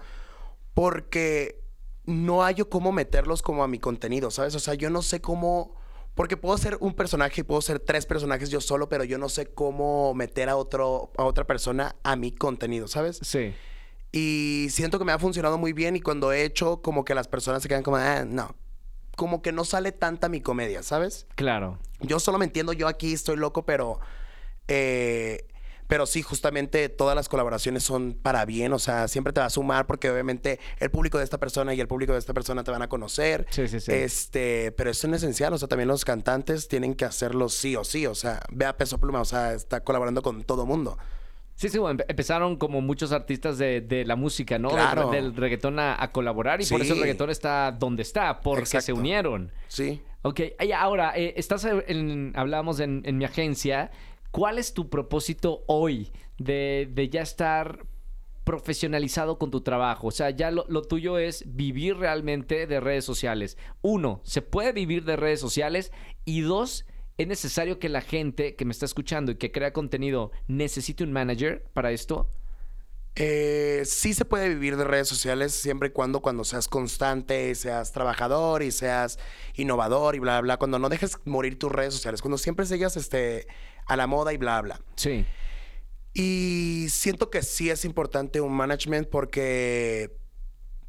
[0.74, 1.61] porque
[2.06, 4.56] no hallo cómo meterlos como a mi contenido, ¿sabes?
[4.56, 5.76] O sea, yo no sé cómo
[6.16, 9.30] Porque puedo ser un personaje y puedo ser tres personajes yo solo, pero yo no
[9.30, 13.20] sé cómo meter a, otro, a otra persona a mi contenido, ¿sabes?
[13.22, 13.54] Sí.
[14.12, 17.30] Y siento que me ha funcionado muy bien y cuando he hecho como que las
[17.30, 18.56] personas se quedan como, ah, no,
[19.16, 21.28] como que no sale tanta mi comedia, ¿sabes?
[21.36, 21.80] Claro.
[22.02, 24.00] Yo solo me entiendo, yo aquí estoy loco, pero...
[24.68, 25.48] eh,
[25.92, 29.50] pero sí, justamente todas las colaboraciones son para bien, o sea, siempre te va a
[29.50, 32.72] sumar porque obviamente el público de esta persona y el público de esta persona te
[32.72, 33.46] van a conocer.
[33.50, 33.92] Sí, sí, sí.
[33.92, 37.84] Este, pero eso es esencial, o sea, también los cantantes tienen que hacerlo sí o
[37.84, 40.98] sí, o sea, ve a Peso Pluma, o sea, está colaborando con todo mundo.
[41.56, 44.70] Sí, sí, bueno, empe- empezaron como muchos artistas de, de la música, ¿no?
[44.70, 45.10] Del- Claro.
[45.12, 48.94] Del, reggaetón a, a colaborar y por eso el reggaetón está donde está, porque se
[48.94, 49.52] unieron.
[49.68, 50.02] Sí.
[50.24, 50.40] Ok,
[50.76, 53.90] ahora, eh, estás en, hablábamos en, en mi agencia,
[54.32, 57.86] ¿cuál es tu propósito hoy de, ya estar
[58.44, 60.08] profesionalizado con tu trabajo?
[60.08, 63.58] O sea, ya lo, tuyo es vivir realmente de redes sociales.
[63.82, 65.92] Uno, ¿se puede vivir de redes sociales?
[66.26, 66.86] Y dos,
[67.18, 71.12] ¿es necesario que la gente que me está escuchando y que crea contenido necesite un
[71.12, 72.28] manager para esto?
[73.16, 77.92] Eh, sí se puede vivir de redes sociales siempre y cuando cuando seas constante, seas
[77.92, 79.20] trabajador y seas
[79.56, 80.58] innovador y bla, bla, bla.
[80.58, 83.48] Cuando no dejes morir tus redes sociales, cuando siempre sigas este,
[83.86, 84.80] a la moda y bla, bla.
[84.96, 85.26] Sí.
[86.14, 90.18] Y siento que sí es importante un management porque...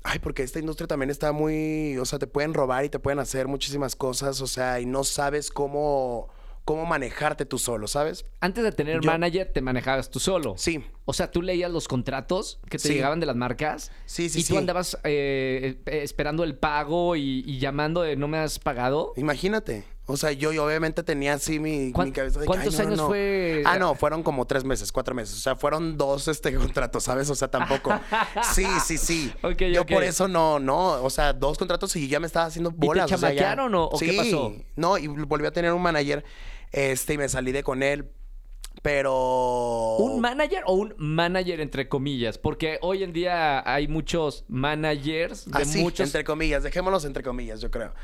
[0.04, 1.96] Ay, porque esta industria también está muy...
[1.98, 5.04] O sea, te pueden robar y te pueden hacer muchísimas cosas, o sea, y no
[5.04, 6.28] sabes cómo,
[6.64, 8.24] cómo manejarte tú solo, ¿sabes?
[8.40, 10.54] Antes de tener Yo- manager, te manejabas tú solo.
[10.58, 10.84] Sí.
[11.04, 12.94] O sea, tú leías los contratos que te Sí.
[12.94, 13.92] llegaban de las marcas.
[14.06, 14.56] Sí, sí, Y tú sí.
[14.56, 19.12] andabas eh, eh, esperando el pago y, y llamando de no me has pagado.
[19.16, 19.84] Imagínate.
[20.06, 22.82] O sea, yo, yo obviamente tenía así mi, ¿Cuán- mi cabeza de cuántos "Ay, no,
[22.84, 23.06] no, años no".
[23.08, 23.62] fue?
[23.64, 25.36] Ah, no, fueron como tres meses, cuatro meses.
[25.36, 27.30] O sea, fueron dos este contratos, ¿sabes?
[27.30, 27.92] O sea, tampoco.
[28.52, 29.32] Sí, sí, sí.
[29.72, 31.02] Yo por eso no, no.
[31.04, 33.04] O sea, dos contratos y ya me estaba haciendo bolas.
[33.04, 34.16] o sea, ya- chamaquearon o- o qué Sí.
[34.16, 34.52] pasó?
[34.76, 36.24] No, y volví a tener un manager.
[36.72, 38.10] Este, y me salí de con él.
[38.82, 39.96] Pero.
[39.98, 42.38] ¿Un manager o un manager entre comillas?
[42.38, 46.00] Porque hoy en día hay muchos managers de Así, muchos.
[46.00, 47.94] Ah, entre comillas, dejémoslos entre comillas, yo creo.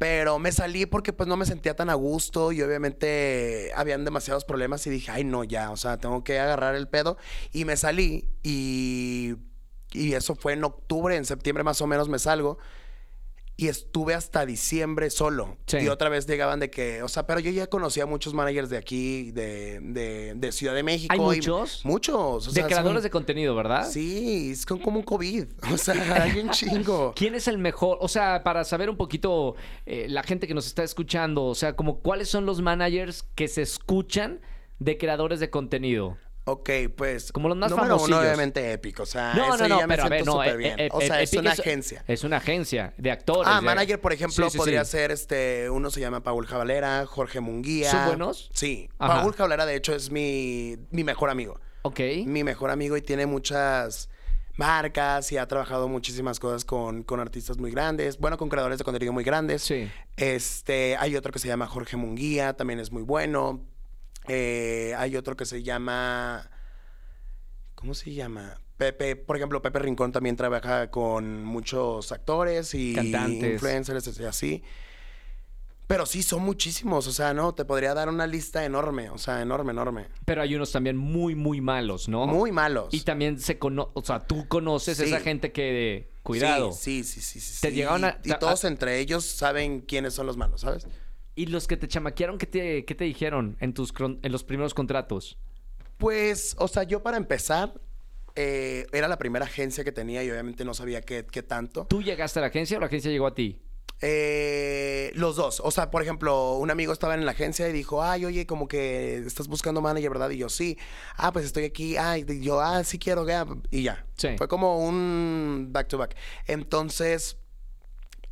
[0.00, 4.46] Pero me salí porque pues no me sentía tan a gusto y obviamente habían demasiados
[4.46, 7.18] problemas y dije, ay no, ya, o sea, tengo que agarrar el pedo.
[7.52, 9.34] Y me salí y,
[9.92, 12.56] y eso fue en octubre, en septiembre más o menos me salgo.
[13.60, 15.58] Y estuve hasta diciembre solo.
[15.66, 15.78] Sí.
[15.82, 18.70] Y otra vez llegaban de que, o sea, pero yo ya conocía a muchos managers
[18.70, 21.12] de aquí, de, de, de Ciudad de México.
[21.12, 21.84] ¿Hay y- muchos?
[21.84, 22.48] Muchos.
[22.48, 23.86] o de creadores son- de contenido, ¿verdad?
[23.90, 25.44] Sí, es como un COVID.
[25.74, 27.12] O sea, hay un chingo.
[27.16, 27.98] ¿Quién es el mejor?
[28.00, 31.76] O sea, para saber un poquito eh, la gente que nos está escuchando, o sea,
[31.76, 34.40] como cuáles son los managers que se escuchan
[34.78, 36.16] de creadores de contenido.
[36.52, 37.32] Ok, pues.
[37.32, 39.02] Como los más número uno, obviamente épico.
[39.04, 40.32] O sea, No, eso no, no, ya me pero siento no.
[40.32, 40.80] súper eh, bien.
[40.80, 42.04] eh, o sea, eh, es una agencia.
[42.06, 43.50] Es una agencia de actores.
[43.52, 44.90] Ah, de- manager, por ejemplo, Sí, sí, podría sí.
[44.92, 45.70] ser este.
[45.70, 47.90] Uno se llama Paul Jabalera, Jorge Munguía.
[47.90, 48.50] ¿Son buenos?
[48.54, 48.88] Sí.
[48.98, 49.22] Ajá.
[49.22, 51.60] Paul Jabalera, de hecho, es mi, mi mejor amigo.
[51.82, 52.00] Ok.
[52.26, 54.08] Mi mejor amigo y tiene muchas
[54.56, 58.84] marcas y ha trabajado muchísimas cosas con, con artistas muy grandes, bueno, con creadores de
[58.84, 59.62] contenido muy grandes.
[59.62, 59.90] Sí.
[60.16, 63.60] Este, hay otro que se llama Jorge Munguía, también es muy bueno.
[64.32, 66.48] Eh, hay otro que se llama.
[67.74, 68.60] ¿Cómo se llama?
[68.76, 73.54] Pepe, por ejemplo, Pepe Rincón también trabaja con muchos actores y Cantantes.
[73.54, 74.62] influencers y así.
[75.88, 77.08] Pero sí, son muchísimos.
[77.08, 79.10] O sea, no, te podría dar una lista enorme.
[79.10, 80.06] O sea, enorme, enorme.
[80.24, 82.26] Pero hay unos también muy, muy malos, ¿no?
[82.28, 82.94] Muy malos.
[82.94, 85.04] Y también se conoce, o sea, tú conoces Sí.
[85.04, 86.70] esa gente que, cuidado.
[86.72, 87.54] Sí, sí, sí, sí.
[87.54, 87.74] sí, Te sí.
[87.74, 90.86] llegaron a- Y todos entre ellos saben quiénes son los malos, ¿sabes?
[91.34, 94.74] Y los que te chamaquearon, ¿qué te, qué te dijeron en, tus, en los primeros
[94.74, 95.38] contratos?
[95.96, 97.74] Pues, o sea, yo para empezar,
[98.34, 101.86] eh, era la primera agencia que tenía y obviamente no sabía qué, qué tanto.
[101.86, 103.60] ¿Tú llegaste a la agencia o la agencia llegó a ti?
[104.02, 105.60] Eh, los dos.
[105.62, 108.66] O sea, por ejemplo, un amigo estaba en la agencia y dijo, ay, oye, como
[108.66, 110.30] que estás buscando manager, ¿verdad?
[110.30, 110.78] Y yo, sí.
[111.16, 111.96] Ah, pues estoy aquí.
[111.96, 113.46] Ay, y yo, ah, sí quiero, ya.
[113.70, 114.06] Y ya.
[114.16, 114.28] Sí.
[114.38, 116.16] Fue como un back to back.
[116.46, 117.36] Entonces,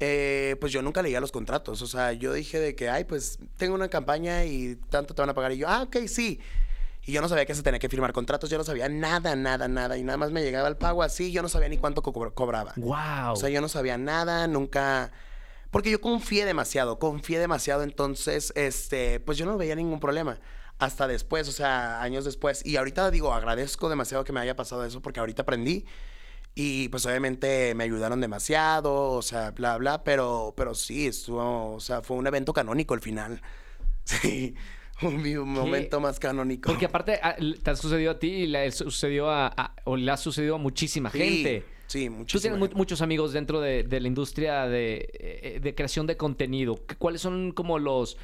[0.01, 1.83] eh, pues yo nunca leía los contratos.
[1.83, 5.31] O sea, yo dije de que, ay, pues tengo una campaña y tanto te van
[5.31, 5.53] a pagar.
[5.53, 6.41] Y yo, ah, ok, sí.
[7.05, 8.51] Y yo no sabía que se tenía que firmar contratos.
[8.51, 9.97] Yo no sabía nada, nada, nada.
[9.97, 11.33] Y nada más me llegaba el pago así.
[11.33, 12.73] Yo no sabía ni cuánto co- cobraba.
[12.77, 13.33] ¡Wow!
[13.33, 15.11] O sea, yo no sabía nada, nunca.
[15.71, 20.39] Porque yo confié demasiado, confié demasiado, entonces, este, pues yo no veía ningún problema.
[20.79, 22.65] Hasta después, o sea, años después.
[22.65, 25.85] Y ahorita digo, agradezco demasiado que me haya pasado eso porque ahorita aprendí.
[26.61, 31.79] Y pues obviamente me ayudaron demasiado, o sea, bla, bla, pero, pero sí, estuvo, o
[31.79, 33.41] sea, fue un evento canónico al final.
[34.05, 34.55] Sí,
[35.03, 36.71] un, momento más canónico.
[36.71, 40.11] Porque aparte a- te ha sucedido a ti y le sucedió a, a- o le
[40.11, 41.65] ha sucedido a muchísima Sí, gente.
[41.87, 42.41] Sí, Tú muchísimo.
[42.57, 46.75] tienes mu- muchos amigos dentro de, de la industria de, eh, de creación de contenido.
[46.87, 48.17] ¿Qué- ¿Cuáles son como los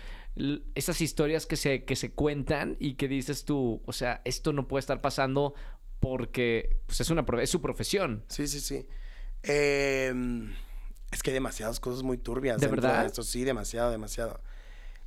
[0.75, 4.67] esas historias que se, que se cuentan y que dices tú, o sea, esto no
[4.67, 5.55] puede estar pasando
[6.05, 8.25] porque pues, es, una, es su profesión?
[8.29, 8.87] Sí, sí, sí.
[9.43, 10.13] Eh,
[11.11, 12.61] es que hay demasiadas cosas muy turbias.
[12.61, 13.07] ¿De verdad?
[13.07, 14.41] esto, sí, demasiado, demasiado.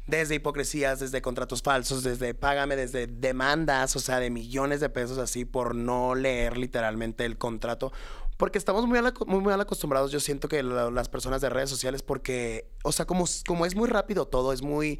[0.07, 5.17] Desde hipocresías, desde contratos falsos, desde págame, desde demandas, o sea, de millones de pesos
[5.17, 7.91] así por no leer literalmente el contrato.
[8.37, 11.69] Porque estamos muy, ala- muy mal acostumbrados, yo siento que la- las personas de redes
[11.69, 14.99] sociales, porque, o sea, como, como es muy rápido todo, es muy,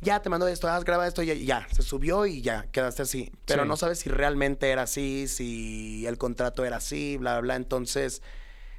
[0.00, 3.32] ya te mando esto, haz, graba esto, y ya, se subió y ya, quedaste así.
[3.46, 3.68] Pero Sí.
[3.68, 7.56] no sabes si realmente era así, si el contrato era así, bla, bla, bla.
[7.56, 8.22] Entonces,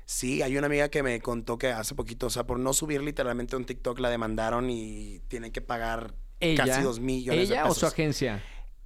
[0.06, 3.02] sí, hay una amiga que me contó que hace poquito, o sea, por no subir
[3.02, 6.66] literalmente un TikTok, la demandaron y tienen que pagar ¿Ella?
[6.66, 7.80] casi dos millones de ¿Ella o pesos.
[7.80, 8.44] su agencia?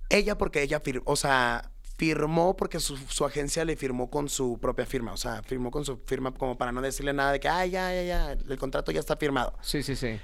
[0.10, 4.58] Ella porque ella firmó, o sea, firmó porque su, su agencia le firmó con su
[4.60, 7.48] propia firma, o sea, firmó con su firma como para no decirle nada de que,
[7.48, 9.54] ay, ya, ya, ya, el contrato ya está firmado.
[9.62, 10.20] Sí, sí, sí.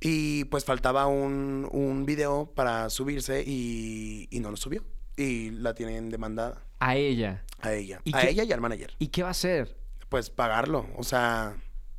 [0.00, 4.84] Y pues faltaba un, un video para subirse y, y no lo subió.
[5.16, 7.44] Y la tienen demandada A ella.
[7.60, 8.00] a ella.
[8.04, 8.94] ¿Y a qué- ella y al manager.
[8.98, 9.76] ¿Y qué va a hacer?
[10.08, 11.56] Pues pagarlo, o sea,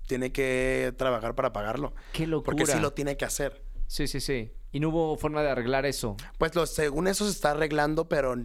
[0.08, 1.94] tiene que trabajar para pagarlo.
[2.14, 2.56] Qué locura.
[2.58, 3.64] Porque sí lo tiene que hacer.
[3.88, 4.52] Sí, sí, sí.
[4.72, 6.18] Y no hubo forma de arreglar eso.
[6.38, 8.36] Pues lo, según eso se está arreglando, pero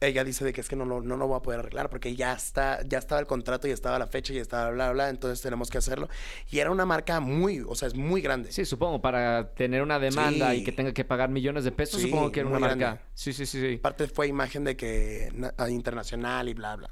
[0.00, 2.14] ella dice de que es que no, lo- no lo va a poder arreglar porque
[2.14, 5.40] ya está, ya estaba el contrato, ya estaba la fecha, ya estaba bla, bla, entonces
[5.40, 6.08] tenemos que hacerlo.
[6.50, 8.52] Y era una marca muy, o sea, es muy grande.
[8.52, 12.08] Sí, supongo, para tener una demanda y que tenga que pagar millones de pesos, Sí,
[12.08, 12.76] supongo que era una marca.
[12.76, 13.00] grande.
[13.14, 13.76] Sí, sí, sí, sí.
[13.78, 16.90] Aparte fue imagen de que na- internacional y bla, bla.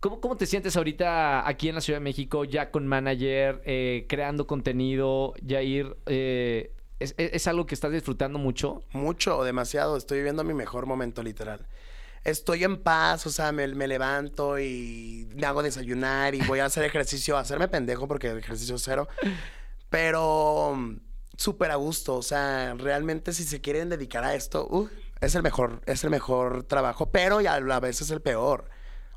[0.00, 4.04] ¿Cómo, ¿Cómo te sientes ahorita aquí en la Ciudad de México, ya con manager, eh,
[4.08, 5.96] creando contenido, Jair?
[6.06, 8.82] Eh, ¿es, es- algo que estás disfrutando mucho?
[8.92, 9.96] Mucho demasiado.
[9.96, 11.66] Estoy viviendo mi mejor momento, literal.
[12.26, 16.64] Estoy en paz, o sea, me, me levanto y me hago desayunar y voy a
[16.64, 19.06] hacer ejercicio, a hacerme pendejo porque el ejercicio es cero.
[19.90, 20.96] Pero mm,
[21.36, 24.88] súper a gusto, o sea, realmente si se quieren dedicar a esto, uh,
[25.20, 28.68] es el mejor, es el mejor trabajo, pero ya a la vez es el peor.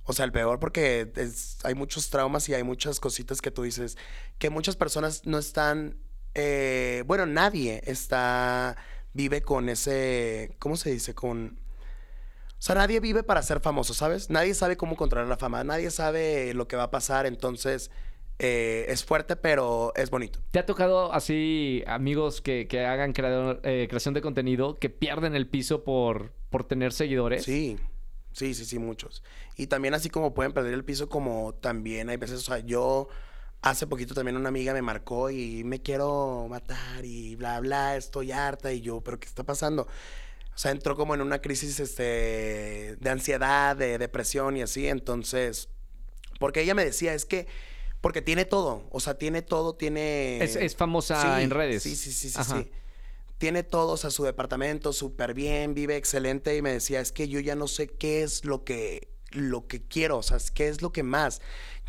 [0.04, 3.64] O sea, el peor porque es- hay muchos traumas y hay muchas cositas que tú
[3.64, 3.98] dices
[4.38, 5.98] que muchas personas no están,
[6.36, 8.78] eh, bueno, nadie está,
[9.14, 11.14] vive con ese, ¿cómo se dice?
[11.16, 11.60] Con...
[12.60, 14.30] O sea, nadie vive para ser famoso, ¿sabes?
[14.30, 17.90] Nadie sabe cómo controlar la fama, nadie sabe lo que va a pasar, entonces
[18.38, 20.40] eh, es fuerte, pero es bonito.
[20.52, 25.36] ¿Te ha tocado así amigos que, que hagan creador- eh, creación de contenido que pierden
[25.36, 27.44] el piso por, por tener seguidores?
[27.46, 27.80] Sí,
[28.34, 29.24] sí, sí, sí, muchos.
[29.56, 33.08] Y también así como pueden perder el piso, como también hay veces, o sea, yo
[33.62, 38.34] hace poquito también una amiga me marcó y me quiero matar y bla, bla, estoy
[38.34, 39.88] harta y yo, pero ¿qué está pasando?
[40.60, 45.70] O sea, entró como en una crisis este, de ansiedad, de depresión y así, entonces,
[46.38, 47.48] porque ella me decía, es que,
[48.02, 50.44] porque tiene todo, o sea, tiene todo, tiene...
[50.44, 51.84] Es, es famosa Sí, en redes.
[51.84, 52.60] Sí, sí, sí, sí, Ajá.
[52.60, 52.72] sí.
[53.38, 57.30] Tiene todo, o sea, su departamento súper bien, vive excelente y me decía, es que
[57.30, 60.82] yo ya no sé qué es lo que, lo que quiero, o sea, qué es
[60.82, 61.42] lo que más,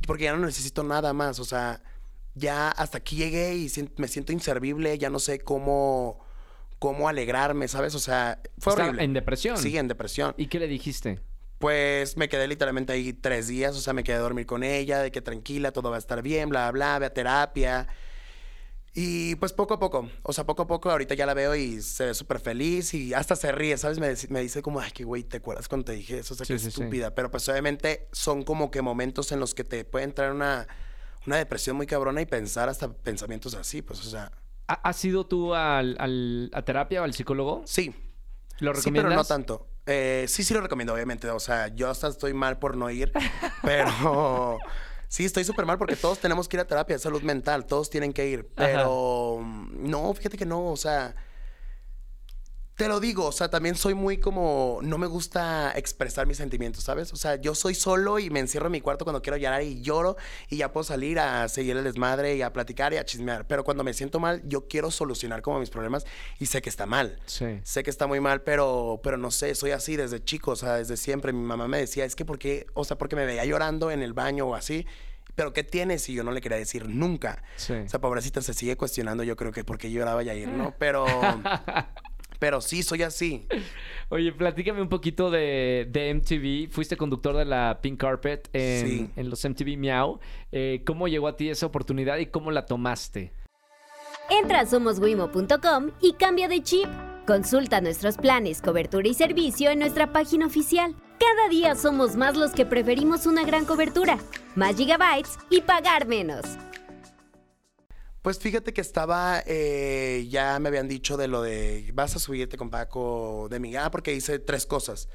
[0.06, 1.82] porque ya no necesito nada más, o sea,
[2.36, 6.29] ya hasta aquí llegué y me siento inservible, ya no sé cómo,
[6.80, 7.94] cómo alegrarme, ¿sabes?
[7.94, 9.04] O sea, fue Está horrible.
[9.04, 9.56] en depresión.
[9.56, 10.34] Sí, en depresión.
[10.36, 11.20] ¿Y qué le dijiste?
[11.58, 14.98] Pues me quedé literalmente ahí tres días, o sea, me quedé a dormir con ella,
[15.00, 17.86] de que tranquila, todo va a estar bien, bla, bla, ve a terapia.
[18.92, 21.80] Y pues poco a poco, o sea, poco a poco ahorita ya la veo y
[21.80, 24.00] se ve súper feliz y hasta se ríe, ¿sabes?
[24.00, 26.34] Me, me dice como, ay, qué güey, ¿te acuerdas cuando te dije eso?
[26.34, 26.80] O sea, Sí, qué sí, sí.
[26.80, 27.14] estúpida.
[27.14, 30.66] Pero pues obviamente son como que momentos en los que te puede entrar una,
[31.24, 34.39] una depresión muy cabrona y pensar hasta pensamientos así, pues, o sea, ¿Ha-
[34.74, 37.62] ¿Has ido tú al, al- a terapia o al psicólogo?
[37.66, 37.94] sí.
[38.58, 39.08] ¿Lo Sí, recomiendas?
[39.10, 39.66] pero no tanto.
[39.86, 41.30] Eh, sí, sí lo recomiendo, obviamente.
[41.30, 43.10] O sea, yo hasta estoy mal por no ir,
[43.62, 44.58] pero
[45.08, 47.88] sí, estoy súper mal porque todos tenemos que ir a terapia de salud mental, todos
[47.88, 48.50] tienen que ir.
[48.54, 51.14] Pero mm, no, fíjate que no, o sea,
[52.80, 56.82] te lo digo, o sea, también soy muy como, no me gusta expresar mis sentimientos,
[56.82, 57.12] ¿sabes?
[57.12, 59.82] O sea, yo soy solo y me encierro en mi cuarto cuando quiero llorar y
[59.82, 60.16] lloro
[60.48, 63.46] y ya puedo salir a seguir el desmadre y a platicar y a chismear.
[63.46, 66.06] Pero cuando me siento mal, yo quiero solucionar como mis problemas
[66.38, 67.18] y sé que está mal.
[67.26, 67.60] Sí.
[67.64, 70.76] Sé que está muy mal, pero, pero no sé, soy así desde chico, o sea,
[70.76, 71.34] desde siempre.
[71.34, 74.14] Mi mamá me decía, es que porque, o sea, porque me veía llorando en el
[74.14, 74.86] baño o así,
[75.34, 76.08] pero ¿qué tienes?
[76.08, 77.42] Y yo no le quería decir nunca.
[77.56, 77.74] Sí.
[77.74, 80.74] O sea, pobrecita se sigue cuestionando, yo creo que por qué lloraba Yair, ¿no?
[80.78, 81.04] Pero,
[82.40, 83.46] pero sí, soy así.
[84.08, 86.72] Oye, platícame un poquito de, de MTV.
[86.74, 89.10] Fuiste conductor de la Pink Carpet en, Sí.
[89.14, 90.18] en los MTV Miau.
[90.50, 93.32] Eh, ¿Cómo llegó a ti esa oportunidad y cómo la tomaste?
[94.28, 96.88] Entra a somoswimo.com y cambia de chip.
[97.26, 100.96] Consulta nuestros planes, cobertura y servicio en nuestra página oficial.
[101.20, 104.18] Cada día somos más los que preferimos una gran cobertura.
[104.56, 106.44] más gigabytes y pagar menos.
[108.22, 112.58] Pues fíjate que estaba, eh, ya me habían dicho de lo de vas a subirte
[112.58, 115.08] con Paco de Miguel, ah, porque hice tres cosas.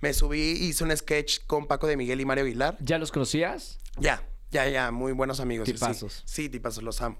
[0.00, 2.78] Me subí, hice un sketch con Paco de Miguel y Mario Aguilar.
[2.80, 3.78] ¿Ya los conocías?
[3.98, 5.66] Ya, ya, ya, muy buenos amigos.
[5.68, 5.74] sí.
[5.74, 6.22] Tipazos.
[6.24, 7.18] Sí, tipazos, los amo.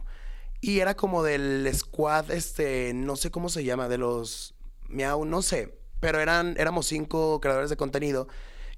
[0.62, 4.54] Y era como del squad, este, no sé cómo se llama, de los
[4.88, 8.26] Miau, no sé, pero eran, éramos cinco creadores de contenido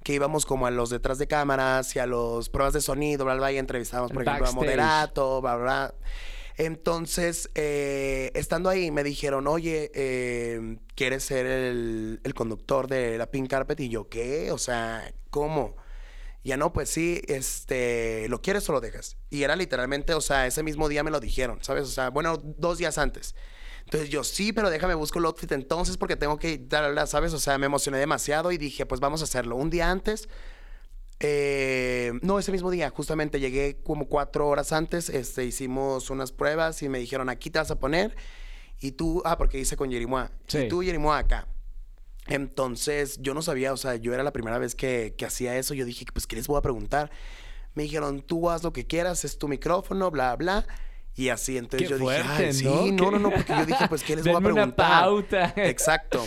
[0.03, 3.35] que íbamos como a los detrás de cámaras y a los pruebas de sonido, bla,
[3.35, 4.51] bla, y entrevistábamos, por ejemplo, a.
[4.51, 5.95] Moderato, bla, bla.
[6.57, 13.27] Entonces, eh, estando ahí, me dijeron, oye, eh, ¿quieres ser el, el conductor de la
[13.27, 13.79] Pink Carpet?
[13.79, 14.51] Y yo, ¿qué?
[14.51, 15.75] O sea, ¿cómo?
[16.43, 19.15] Ya no, pues sí, este, ¿lo quieres o lo dejas?
[19.29, 21.83] Y era literalmente, o sea, ese mismo día me lo dijeron, ¿sabes?
[21.83, 23.33] O sea, bueno, dos días antes.
[23.93, 27.31] Entonces yo, sí, pero déjame busco el outfit entonces porque tengo que, darla, ¿sabes?
[27.31, 29.55] O sea, me emocioné demasiado y dije, pues vamos a hacerlo.
[29.55, 30.29] Un día antes,
[31.19, 36.81] eh, no, ese mismo día, justamente llegué como cuatro horas antes, este, hicimos unas pruebas
[36.81, 38.15] y me dijeron, aquí te vas a poner.
[38.81, 40.31] Y tú, ah, porque hice con Yerimoa.
[40.47, 40.61] Sí.
[40.61, 41.47] Y tú, Yerimoa, acá.
[42.25, 45.75] Entonces, yo no sabía, o sea, yo era la primera vez que, que hacía eso.
[45.75, 47.11] Yo dije, pues, ¿qué les voy a preguntar?
[47.75, 50.65] Me dijeron, tú haz lo que quieras, es tu micrófono, bla, bla.
[51.15, 52.85] Y así, entonces Qué yo dije, "Ay, sí, ¿no?
[52.87, 55.01] no, no, no, porque yo dije, pues, ¿qué les voy a Denme una preguntar?
[55.03, 55.53] pauta.
[55.57, 56.25] Exacto.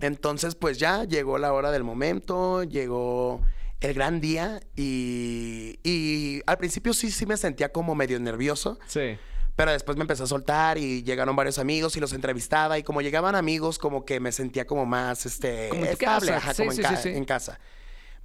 [0.00, 3.40] Entonces, pues ya llegó la hora del momento, llegó
[3.80, 9.18] el gran día y, y al principio sí, sí me sentía como medio nervioso, Sí.
[9.56, 13.00] pero después me empecé a soltar y llegaron varios amigos y los entrevistaba y como
[13.02, 16.36] llegaban amigos como que me sentía como más este Como en tu estable, casa.
[16.38, 17.08] ajá, Sí, como sí, en, ca- sí.
[17.08, 17.58] en casa.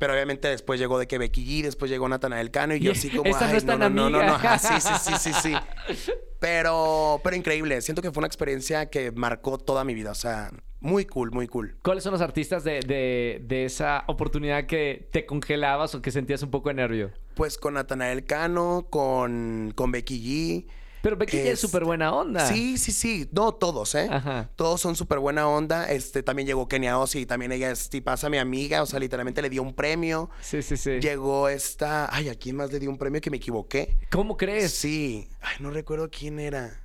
[0.04, 3.10] Pero obviamente después llegó de que Becky G, después llegó Natanael Cano y yo así
[3.10, 4.54] como, esa no ay, es no, tan no, no, no, no, amiga".
[4.54, 5.54] ajá, sí, sí, sí, sí, sí.
[6.40, 7.82] Pero, pero increíble.
[7.82, 10.12] Siento que fue una experiencia que marcó toda mi vida.
[10.12, 10.52] O sea,
[10.82, 11.78] muy cool, muy cool.
[11.82, 16.44] ¿Cuáles son los artistas de, de- de esa oportunidad que te congelabas o que sentías
[16.44, 17.12] un poco de nervio?
[17.36, 20.20] Pues con Natanael Cano, con, con Becky
[20.68, 20.68] G.
[21.04, 22.48] Pero Becky ya es Es- súper buena onda.
[22.48, 23.30] Sí, sí, sí.
[23.34, 24.08] No, todos, ¿eh?
[24.10, 24.50] Ajá.
[24.56, 25.92] Todos son súper buena onda.
[25.92, 28.82] Este, también llegó Kenia Osi y también ella es tipaza, mi amiga.
[28.82, 30.30] O sea, literalmente le dio un premio.
[30.42, 31.02] Sí, sí, sí.
[31.02, 32.08] Llegó esta...
[32.16, 33.98] Ay, ¿a quién más le dio un premio que me equivoqué?
[34.12, 34.72] ¿Cómo crees?
[34.72, 35.28] Sí.
[35.42, 36.80] Ay, no recuerdo quién era.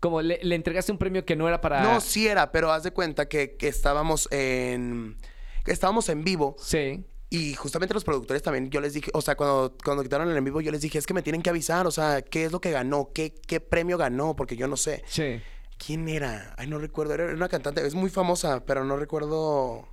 [0.00, 1.82] Como le, le entregaste un premio que no era para...
[1.82, 5.16] No, sí era, pero haz de cuenta que, que estábamos en...
[5.64, 7.04] que estábamos en vivo Sí.
[7.34, 10.44] Y justamente los productores también, yo les dije, o sea, cuando, cuando quitaron el en
[10.44, 12.60] vivo, yo les dije, es que me tienen que avisar, o sea, ¿qué es lo
[12.60, 13.10] que ganó?
[13.14, 14.36] ¿Qué, qué premio ganó?
[14.36, 15.02] Porque yo no sé.
[15.06, 15.40] Sí.
[15.78, 16.54] ¿Quién era?
[16.58, 17.14] Ay, no recuerdo.
[17.14, 19.88] Era una cantante, es muy famosa, pero no recuerdo.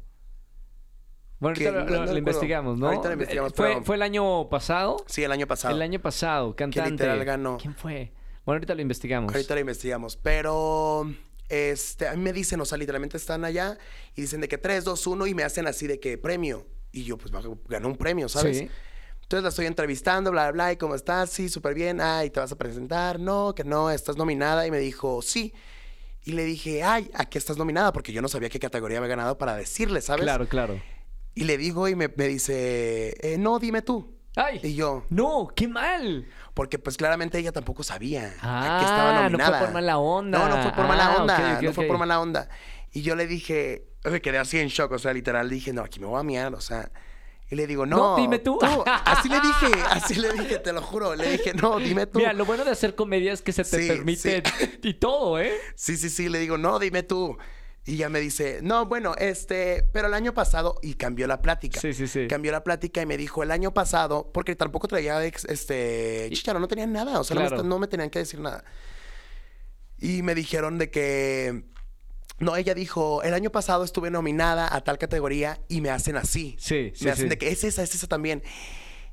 [1.40, 2.18] Bueno, ahorita lo, no- lo- no lo recuerdo.
[2.18, 2.88] investigamos, ¿no?
[2.88, 4.98] Ahorita lo investigamos, Eh, ¿Fue, pero- ¿Fue el año pasado?
[5.08, 5.76] Sí, el año pasado.
[5.76, 6.92] El año pasado, cantante.
[6.92, 7.58] literal ganó.
[7.58, 8.12] ¿Quién fue?
[8.46, 9.34] Bueno, ahorita lo investigamos.
[9.34, 10.18] Ahorita lo investigamos.
[10.18, 11.10] Pero,
[11.48, 13.78] este, a mí me dicen, o sea, literalmente están allá
[14.16, 16.68] y dicen de que 3, 2, 1 y me hacen así de que premio.
[16.92, 17.32] Y yo, pues,
[17.68, 18.58] ganó un premio, ¿sabes?
[18.60, 18.70] Sí.
[19.22, 22.40] Entonces la estoy entrevistando, bla, bla, bla, y cómo estás, sí, súper bien, ay, te
[22.40, 25.54] vas a presentar, no, que no, estás nominada, y me dijo, sí.
[26.26, 27.94] Y le dije, ay, ¿a qué estás nominada?
[27.94, 30.24] Porque yo no sabía qué categoría había ganado para decirle, ¿sabes?
[30.24, 30.82] Claro, claro.
[31.36, 34.16] Y le digo y me, me dice, eh, no, dime tú.
[34.36, 34.60] ¡Ay!
[34.64, 35.48] Y yo, ¡No!
[35.56, 36.28] ¡Qué mal!
[36.54, 39.60] porque pues claramente ella tampoco sabía a Ah, qué estaba no fue nominada.
[39.60, 40.40] por mala onda.
[40.40, 41.88] No, no fue por Ah, mala onda, ok, ok, no fue ok.
[41.88, 42.50] por mala onda.
[42.92, 46.00] Y yo le dije, me quedé así en shock, o sea, literal, dije, no, aquí
[46.00, 46.91] me voy a miar, o sea.
[47.52, 47.97] Y le digo, no.
[47.97, 48.60] No, dime tú.
[48.86, 51.16] Así le dije, así le dije, te lo juro.
[51.16, 52.20] Le dije, no, dime tú.
[52.20, 54.43] Mira, lo bueno de hacer comedia es que se te Sí, permite
[54.84, 55.54] y todo, ¿eh?
[55.76, 57.38] Sí, sí, sí, le digo, no, dime tú.
[57.86, 61.80] Y ya me dice, no, bueno, este, pero el año pasado, y cambió la plática.
[61.80, 62.28] Sí, sí, sí.
[62.28, 66.60] Cambió la plática y me dijo, el año pasado, porque tampoco traía, ex- este, chicharo,
[66.60, 68.64] no tenía nada, o sea, no me no, me, tenían que decir nada.
[69.97, 71.64] Y me dijeron de que,
[72.40, 76.56] no, ella dijo, el año pasado estuve nominada a tal categoría y me hacen así.
[76.60, 77.30] Sí, sí, Me hacen sí.
[77.30, 78.44] de que es esa, es esa también.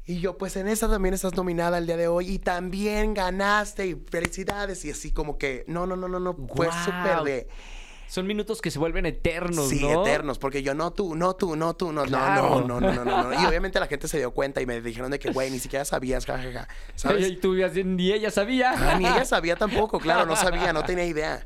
[0.08, 3.86] Y yo, pues en esa también estás nominada el día de hoy y también ganaste
[3.88, 4.84] y felicidades.
[4.84, 7.48] Y así como que, no, no, no, no, no, fue súper de...
[8.08, 10.06] Son minutos que se vuelven eternos, Sí, ¿no?
[10.06, 12.60] eternos, porque yo no tú, no tú, no tú, no, Claro.
[12.60, 13.42] no, no, no, no, no, no.
[13.42, 15.84] Y obviamente la gente se dio cuenta y me dijeron de que, güey, ni siquiera
[15.84, 17.40] sabías, jajaja, Y ¿sabes?
[17.40, 18.74] tú ibas- ni ella sabía.
[18.76, 21.44] Ah, ni ella sabía tampoco, claro, no sabía, no tenía idea.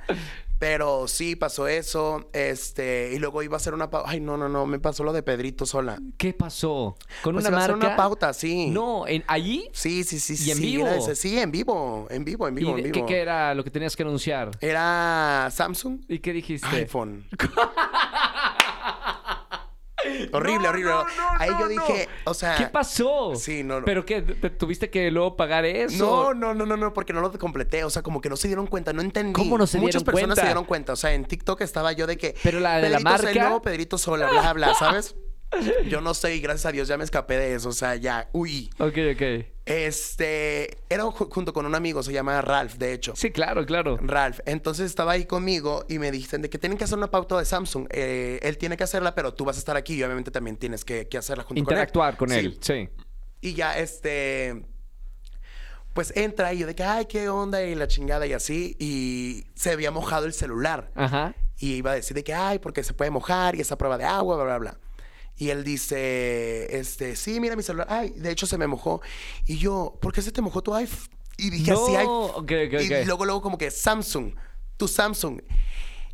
[0.60, 4.10] Pero sí pasó eso, este, y luego iba a hacer una pauta.
[4.10, 5.98] Ay, no, no, no, me pasó lo de Pedrito sola.
[6.18, 6.96] ¿Qué pasó?
[7.22, 7.74] ¿Con Pues una iba a marca?
[7.76, 8.68] hacer una pauta, sí.
[8.68, 9.70] No, ¿en, ¿allí?
[9.72, 10.50] Sí, sí, sí, ¿Y sí.
[10.50, 10.86] en sí, vivo?
[10.86, 11.16] ese.
[11.16, 13.06] Sí, en vivo, en vivo, en vivo, ¿Y en vivo.
[13.06, 14.50] ¿qué, qué era lo que tenías que anunciar?
[14.60, 16.68] Era Samsung, ¿Y qué dijiste?
[16.76, 17.24] iPhone.
[20.32, 20.92] horrible, horrible.
[21.38, 22.56] Ahí yo dije, o sea.
[22.56, 23.34] ¿Qué pasó?
[23.36, 23.84] Sí, no, no.
[23.84, 24.22] ¿Pero qué?
[24.22, 26.04] ¿Te- ¿Tuviste que luego pagar eso?
[26.04, 27.84] No, no, no, no, no, porque no lo completé.
[27.84, 29.32] O sea, como que no se dieron cuenta, no entendí.
[29.32, 30.40] ¿Cómo no se Muchas dieron personas cuenta?
[30.42, 30.92] se dieron cuenta.
[30.92, 32.34] O sea, en TikTok estaba yo de que.
[32.42, 35.14] Pero la de la Pedrito, marca- El nuevo Pedrito Sola, bla, bla, ¿sabes?
[35.88, 37.70] Yo no sé y gracias a Dios ya me escapé de eso.
[37.70, 38.70] O sea, ya, uy.
[38.78, 39.46] Ok, ok.
[39.66, 43.14] Este, era ju- junto con un amigo, se llama Ralph, de hecho.
[43.16, 43.98] Sí, claro, claro.
[44.00, 44.40] Ralph.
[44.46, 47.44] Entonces estaba ahí conmigo y me dicen de que tienen que hacer una pauta de
[47.44, 47.86] Samsung.
[47.90, 50.84] Eh, él tiene que hacerla, pero tú vas a estar aquí y obviamente también tienes
[50.84, 52.58] que, que hacerla junto Interactuar con con él.
[52.60, 52.88] Sí.
[52.88, 53.04] Sí.
[53.40, 54.64] Y ya, este.
[55.92, 58.76] Pues entra y yo de que, ay, qué onda, y la chingada y así.
[58.78, 60.92] Y se había mojado el celular.
[60.94, 61.34] Ajá.
[61.58, 64.04] Y iba a decir de que, ay, porque se puede mojar y esa prueba de
[64.04, 64.78] agua, bla, bla, bla.
[65.36, 67.86] Y él dice, este, sí, mira mi celular.
[67.90, 69.00] Ay, de hecho se me mojó.
[69.46, 71.08] Y yo, ¿por qué se te mojó tu iPhone?
[71.38, 72.06] Y dije, No, así, ay.
[72.06, 73.06] ok, ok, Y ok.
[73.06, 74.34] luego, luego como que Samsung,
[74.76, 75.40] tu Samsung.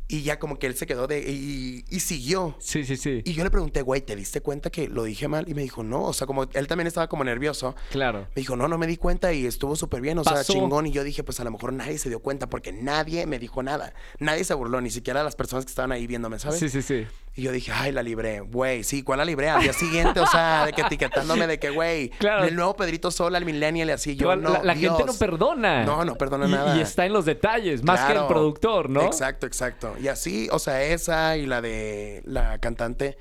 [0.08, 2.54] Y ya como que él se quedó de, y, y siguió.
[2.60, 3.22] Sí, sí, sí.
[3.24, 5.48] Y yo le pregunté, güey, ¿te diste cuenta que lo dije mal?
[5.48, 6.04] Y me dijo, no.
[6.04, 7.74] O sea, como él también estaba como nervioso.
[7.90, 8.20] Claro.
[8.36, 10.44] Me dijo, no, no me di cuenta y estuvo súper bien, o Pasó.
[10.44, 10.86] sea, chingón.
[10.86, 13.64] Y yo dije, pues a lo mejor nadie se dio cuenta porque nadie me dijo
[13.64, 13.92] nada.
[14.20, 16.60] Nadie se burló, ni siquiera las personas que estaban ahí viéndome, ¿sabes?
[16.60, 17.04] Sí, sí, sí.
[17.38, 18.40] Y yo dije, ay, la libré.
[18.40, 19.50] Güey, sí, ¿cuál la libré?
[19.50, 22.44] Al día siguiente, o sea, de que etiquetándome de que, güey, Claro.
[22.44, 24.16] el nuevo Pedrito Sola, el millennial y así.
[24.16, 25.84] Yo, la no, la gente no perdona.
[25.84, 26.76] No, no perdona Y- nada.
[26.76, 29.02] Y está en los detalles, más que el productor, ¿no?
[29.02, 29.94] Exacto, exacto.
[30.00, 33.18] Y así, o sea, esa y la de la cantante.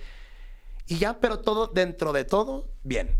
[0.87, 3.17] Y ya, pero todo, dentro de todo, bien.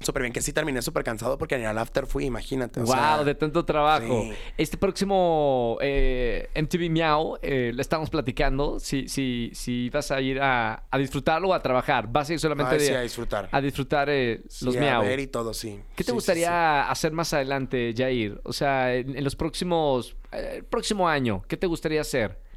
[0.00, 2.80] Súper bien, que sí terminé súper cansado porque ni al after fui, imagínate.
[2.80, 4.22] o Wow, sea, de tanto trabajo.
[4.22, 4.32] sí.
[4.56, 10.40] Este próximo eh, MTV Miau, eh, le estamos platicando si, si, si vas a ir
[10.40, 12.06] a, a disfrutarlo o a trabajar.
[12.10, 13.48] Vas a ir solamente Ay, de- sí, a disfrutar.
[13.50, 15.02] a disfrutar eh, Sí, los a Miau.
[15.02, 15.80] ver y todo, sí.
[15.96, 18.40] ¿Qué te Sí, sí, gustaría hacer más adelante, Jair?
[18.44, 20.16] O sea, en, en los próximos...
[20.32, 22.38] eh, el próximo año, ¿qué te gustaría hacer?
[22.40, 22.48] sí.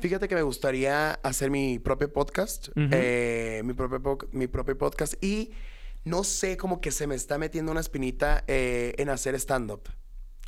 [0.00, 2.68] Fíjate que me gustaría hacer mi propio podcast.
[2.76, 5.14] Eh, mi, propio, mi propio podcast.
[5.22, 5.50] Y
[6.04, 9.82] no sé, como que se me está metiendo una espinita eh, en hacer stand-up.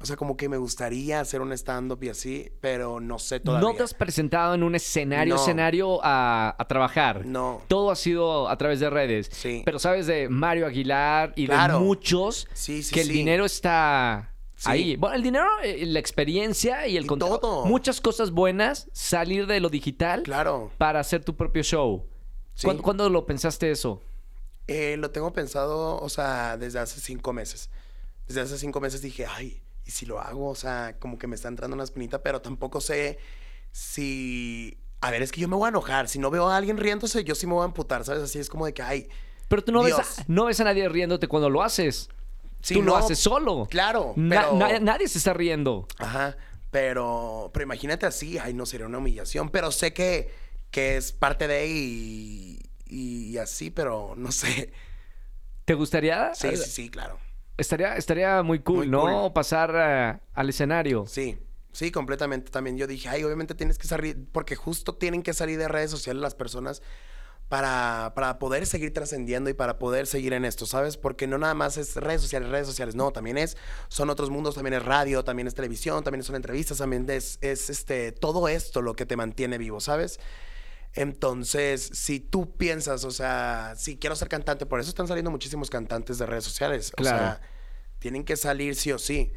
[0.03, 3.69] O sea, como que me gustaría hacer un stand-up y así, pero no sé todavía.
[3.69, 5.41] ¿No te has presentado en un escenario, No.
[5.43, 7.27] escenario a, a trabajar?
[7.27, 7.61] No.
[7.69, 9.29] Todo ha sido a través de redes.
[9.31, 9.61] Sí.
[9.67, 14.33] Pero sabes de Mario Aguilar y de muchos Sí, sí, que el dinero está
[14.65, 14.97] ahí.
[14.97, 17.39] Bueno, el dinero, eh, la experiencia y el Y contenido.
[17.39, 17.67] todo.
[17.67, 20.71] Muchas cosas buenas, salir de lo digital Claro.
[20.79, 22.07] para hacer tu propio show.
[22.55, 22.65] Sí.
[22.65, 24.01] ¿Cuándo, cuándo lo pensaste eso?
[24.73, 27.71] Eh, lo tengo pensado, o sea, desde hace cinco meses.
[28.29, 30.49] Desde hace cinco meses dije, ay, ¿y si lo hago?
[30.49, 33.19] O sea, como que me está entrando una espinita, pero tampoco sé
[33.73, 34.79] si...
[35.01, 36.09] A ver, es que yo me voy a enojar.
[36.09, 38.23] Si no veo a alguien riéndose, yo sí me voy a amputar, ¿sabes?
[38.23, 39.09] Así es como de que, ay...
[39.49, 42.09] Pero tú no ves, a, no ves a nadie riéndote cuando lo haces.
[42.63, 43.67] Sí, tú lo no, haces solo.
[43.69, 44.57] Claro, Na- pero...
[44.57, 45.89] na- nadie se está riendo.
[45.99, 46.37] Ajá,
[46.71, 50.33] pero, pero imagínate así, ay, no sería una humillación, pero sé que,
[50.71, 52.61] que es parte de y,
[52.91, 54.73] y, así, pero no sé.
[55.65, 56.35] ¿Te gustaría?
[56.35, 57.19] Sí, sí, sí, claro.
[57.57, 59.03] Estaría, estaría muy cool, Muy ¿no?
[59.03, 59.33] cool.
[59.33, 61.05] Pasar eh, al escenario.
[61.07, 61.39] Sí,
[61.73, 62.77] sí, completamente también.
[62.79, 66.23] Yo dije, ay, obviamente tienes que salir, porque justo tienen que salir de redes sociales
[66.23, 66.83] las personas
[67.51, 70.97] para, para poder seguir trascendiendo y para poder seguir en esto, ¿sabes?
[70.97, 73.57] Porque no nada más es redes sociales, redes sociales, no, también es,
[73.89, 77.69] son otros mundos, también es radio, también es televisión, también son entrevistas, también es, es
[77.69, 80.21] este, todo esto lo que te mantiene vivo, ¿sabes?
[80.95, 85.71] Entonces, si tú piensas, o sea, si quiero ser cantante, por eso están saliendo muchísimos
[85.71, 86.93] cantantes de redes sociales.
[86.97, 87.17] Claro.
[87.17, 87.41] O sea,
[87.99, 89.33] tienen que salir sí o sí.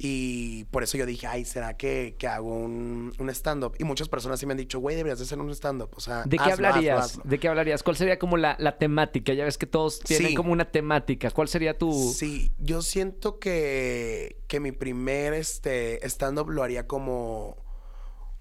[0.00, 3.74] Y por eso yo dije, ay, ¿será que, que hago un, un stand-up?
[3.80, 5.90] Y muchas personas sí me han dicho, güey, deberías de hacer un stand-up.
[5.96, 6.98] O sea, ¿De qué hablarías?
[6.98, 7.30] hazlo, hazlo".
[7.30, 7.82] ¿De qué hablarías?
[7.82, 9.32] ¿Cuál sería como la, la temática?
[9.32, 10.34] Ya ves que todos tienen Sí.
[10.36, 11.32] como una temática.
[11.32, 12.12] ¿Cuál sería tu...?
[12.14, 17.56] Sí, yo siento que, que mi primer este, stand-up lo haría como,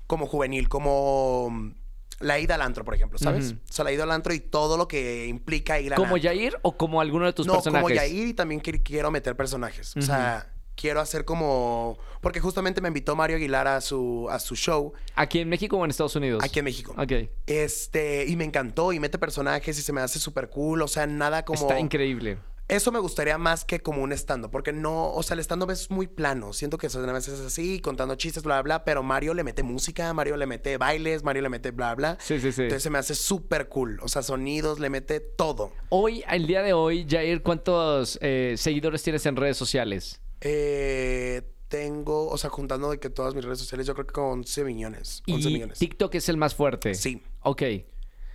[0.05, 1.74] como juvenil, como
[2.20, 3.51] la ida al antro, por ejemplo, ¿sabes?
[3.51, 3.59] Ujú.
[3.70, 6.18] O sea, la ida al antro y todo lo que implica ir al ¿Como antro.
[6.18, 7.84] Yair o como alguno de tus no, personajes?
[7.84, 9.95] como Yair y también qui- quiero meter personajes.
[9.95, 11.97] O sea, quiero hacer como...
[12.22, 15.84] Porque justamente me invitó Mario Aguilar a su, a su show ¿Aquí en México o
[15.86, 16.43] en Estados Unidos?
[16.43, 16.95] aquí en México.
[16.97, 17.30] Ok.
[17.45, 20.82] Este, y me encantó y mete personajes y se me hace súper cool.
[20.82, 21.59] O sea, nada como...
[21.59, 22.38] Está increíble.
[22.68, 25.89] Eso me gustaría más que como un stand porque no, o sea, el stand es
[25.89, 26.51] muy plano.
[26.51, 30.13] Siento que a veces así, contando chistes, bla, bla, bla, pero Mario le mete música,
[30.13, 32.18] Mario le mete bailes, Mario le mete bla, bla.
[32.20, 32.63] Sí, sí, sí.
[32.63, 33.99] Entonces se me hace súper cool.
[34.01, 35.72] O sea, sonidos, le mete todo.
[35.89, 40.20] Hoy, el día de hoy, Jair, ¿cuántos eh, seguidores tienes en redes sociales?
[40.41, 44.26] Eh, tengo, o sea, juntando de que todas mis redes sociales, yo creo que con
[44.26, 45.24] 11 millones.
[45.28, 45.80] 11 y millones.
[45.80, 46.95] TikTok es el más fuerte.
[46.95, 47.24] Sí.
[47.43, 47.63] Ok.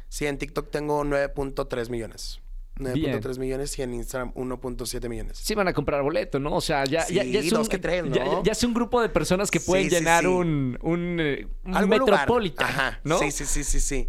[0.08, 2.40] Sí, en TikTok tengo 9.3 millones.
[2.82, 3.20] Bien.
[3.20, 5.38] 9.3 millones y en Instagram 1.7 millones.
[5.38, 6.54] Sí van a comprar boleto, ¿no?
[6.54, 8.38] O sea, ya, ya, ya Sí, es un, dos que tres, ya- ¿no?
[8.38, 10.26] ya- ya es un grupo de personas que pueden Sí, sí, llenar sí.
[10.26, 11.88] un, un, eh, un.
[11.88, 13.00] Metropolitan, Ajá.
[13.04, 13.18] ¿no?
[13.18, 14.08] Sí, sí, sí, sí, sí.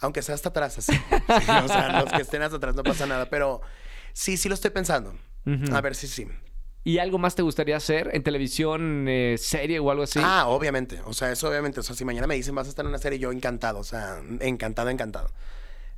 [0.00, 0.92] Aunque sea hasta atrás, así.
[1.10, 3.28] Sí, o sea, los que estén hasta atrás no pasa nada.
[3.30, 3.60] Pero
[4.12, 5.14] sí, sí lo estoy pensando.
[5.72, 6.26] A ver si sí.
[6.84, 10.20] ¿Y algo más te gustaría hacer en televisión, eh, serie o algo así?
[10.22, 11.00] Ah, obviamente.
[11.06, 11.80] O sea, eso obviamente.
[11.80, 13.78] O sea, si mañana me dicen vas a estar en una serie, yo encantado.
[13.80, 15.28] O sea, encantado, encantado.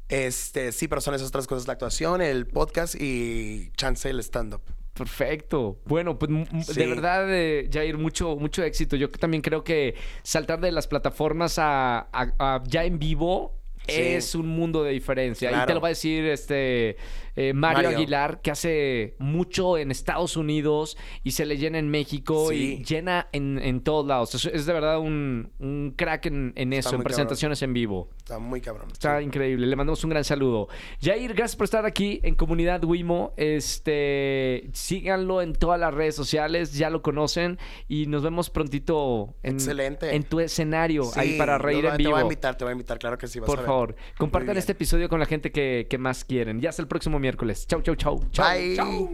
[0.08, 4.62] Este, sí, pero son esas otras cosas, la actuación, el podcast y chance el stand-up.
[4.94, 5.78] Perfecto.
[5.84, 6.30] Bueno, pues
[6.66, 6.72] Sí.
[6.74, 8.96] de verdad, eh, Jair, mucho, mucho éxito.
[8.96, 13.54] Yo también creo que saltar de las plataformas a, a- a ya en vivo
[13.86, 13.94] Sí.
[13.96, 15.48] es un mundo de diferencia.
[15.50, 15.74] Y te Claro.
[15.74, 16.96] lo va a decir este
[17.38, 17.98] eh, Mario, Mario.
[17.98, 23.28] Aguilar, que hace mucho en Estados Unidos y se le llena en México y llena
[23.32, 24.34] en, en todos lados.
[24.34, 27.04] Es, es de verdad un, un crack en, en eso, en cabrón.
[27.04, 28.08] presentaciones en vivo.
[28.18, 28.88] Está muy cabrón.
[28.92, 29.66] Está increíble.
[29.66, 30.68] Le mandamos un gran saludo.
[31.00, 33.32] Jair, gracias por estar aquí en Comunidad Wimo.
[33.36, 37.58] Este, síganlo en todas las redes sociales, ya lo conocen
[37.88, 40.14] y nos vemos prontito en, Excelente.
[40.14, 42.10] en tu escenario Sí, ahí para reír no, en Te vivo.
[42.12, 43.38] voy a invitar, te voy a invitar, claro que sí.
[43.40, 43.66] vas por a ver.
[43.66, 46.60] favor, compartan este episodio con la gente que, que más quieren.
[46.60, 47.66] Ya hasta el próximo miércoles.
[47.68, 48.20] Chau, chau, chau.
[48.32, 48.76] Chau, Bye.
[48.76, 49.08] chau.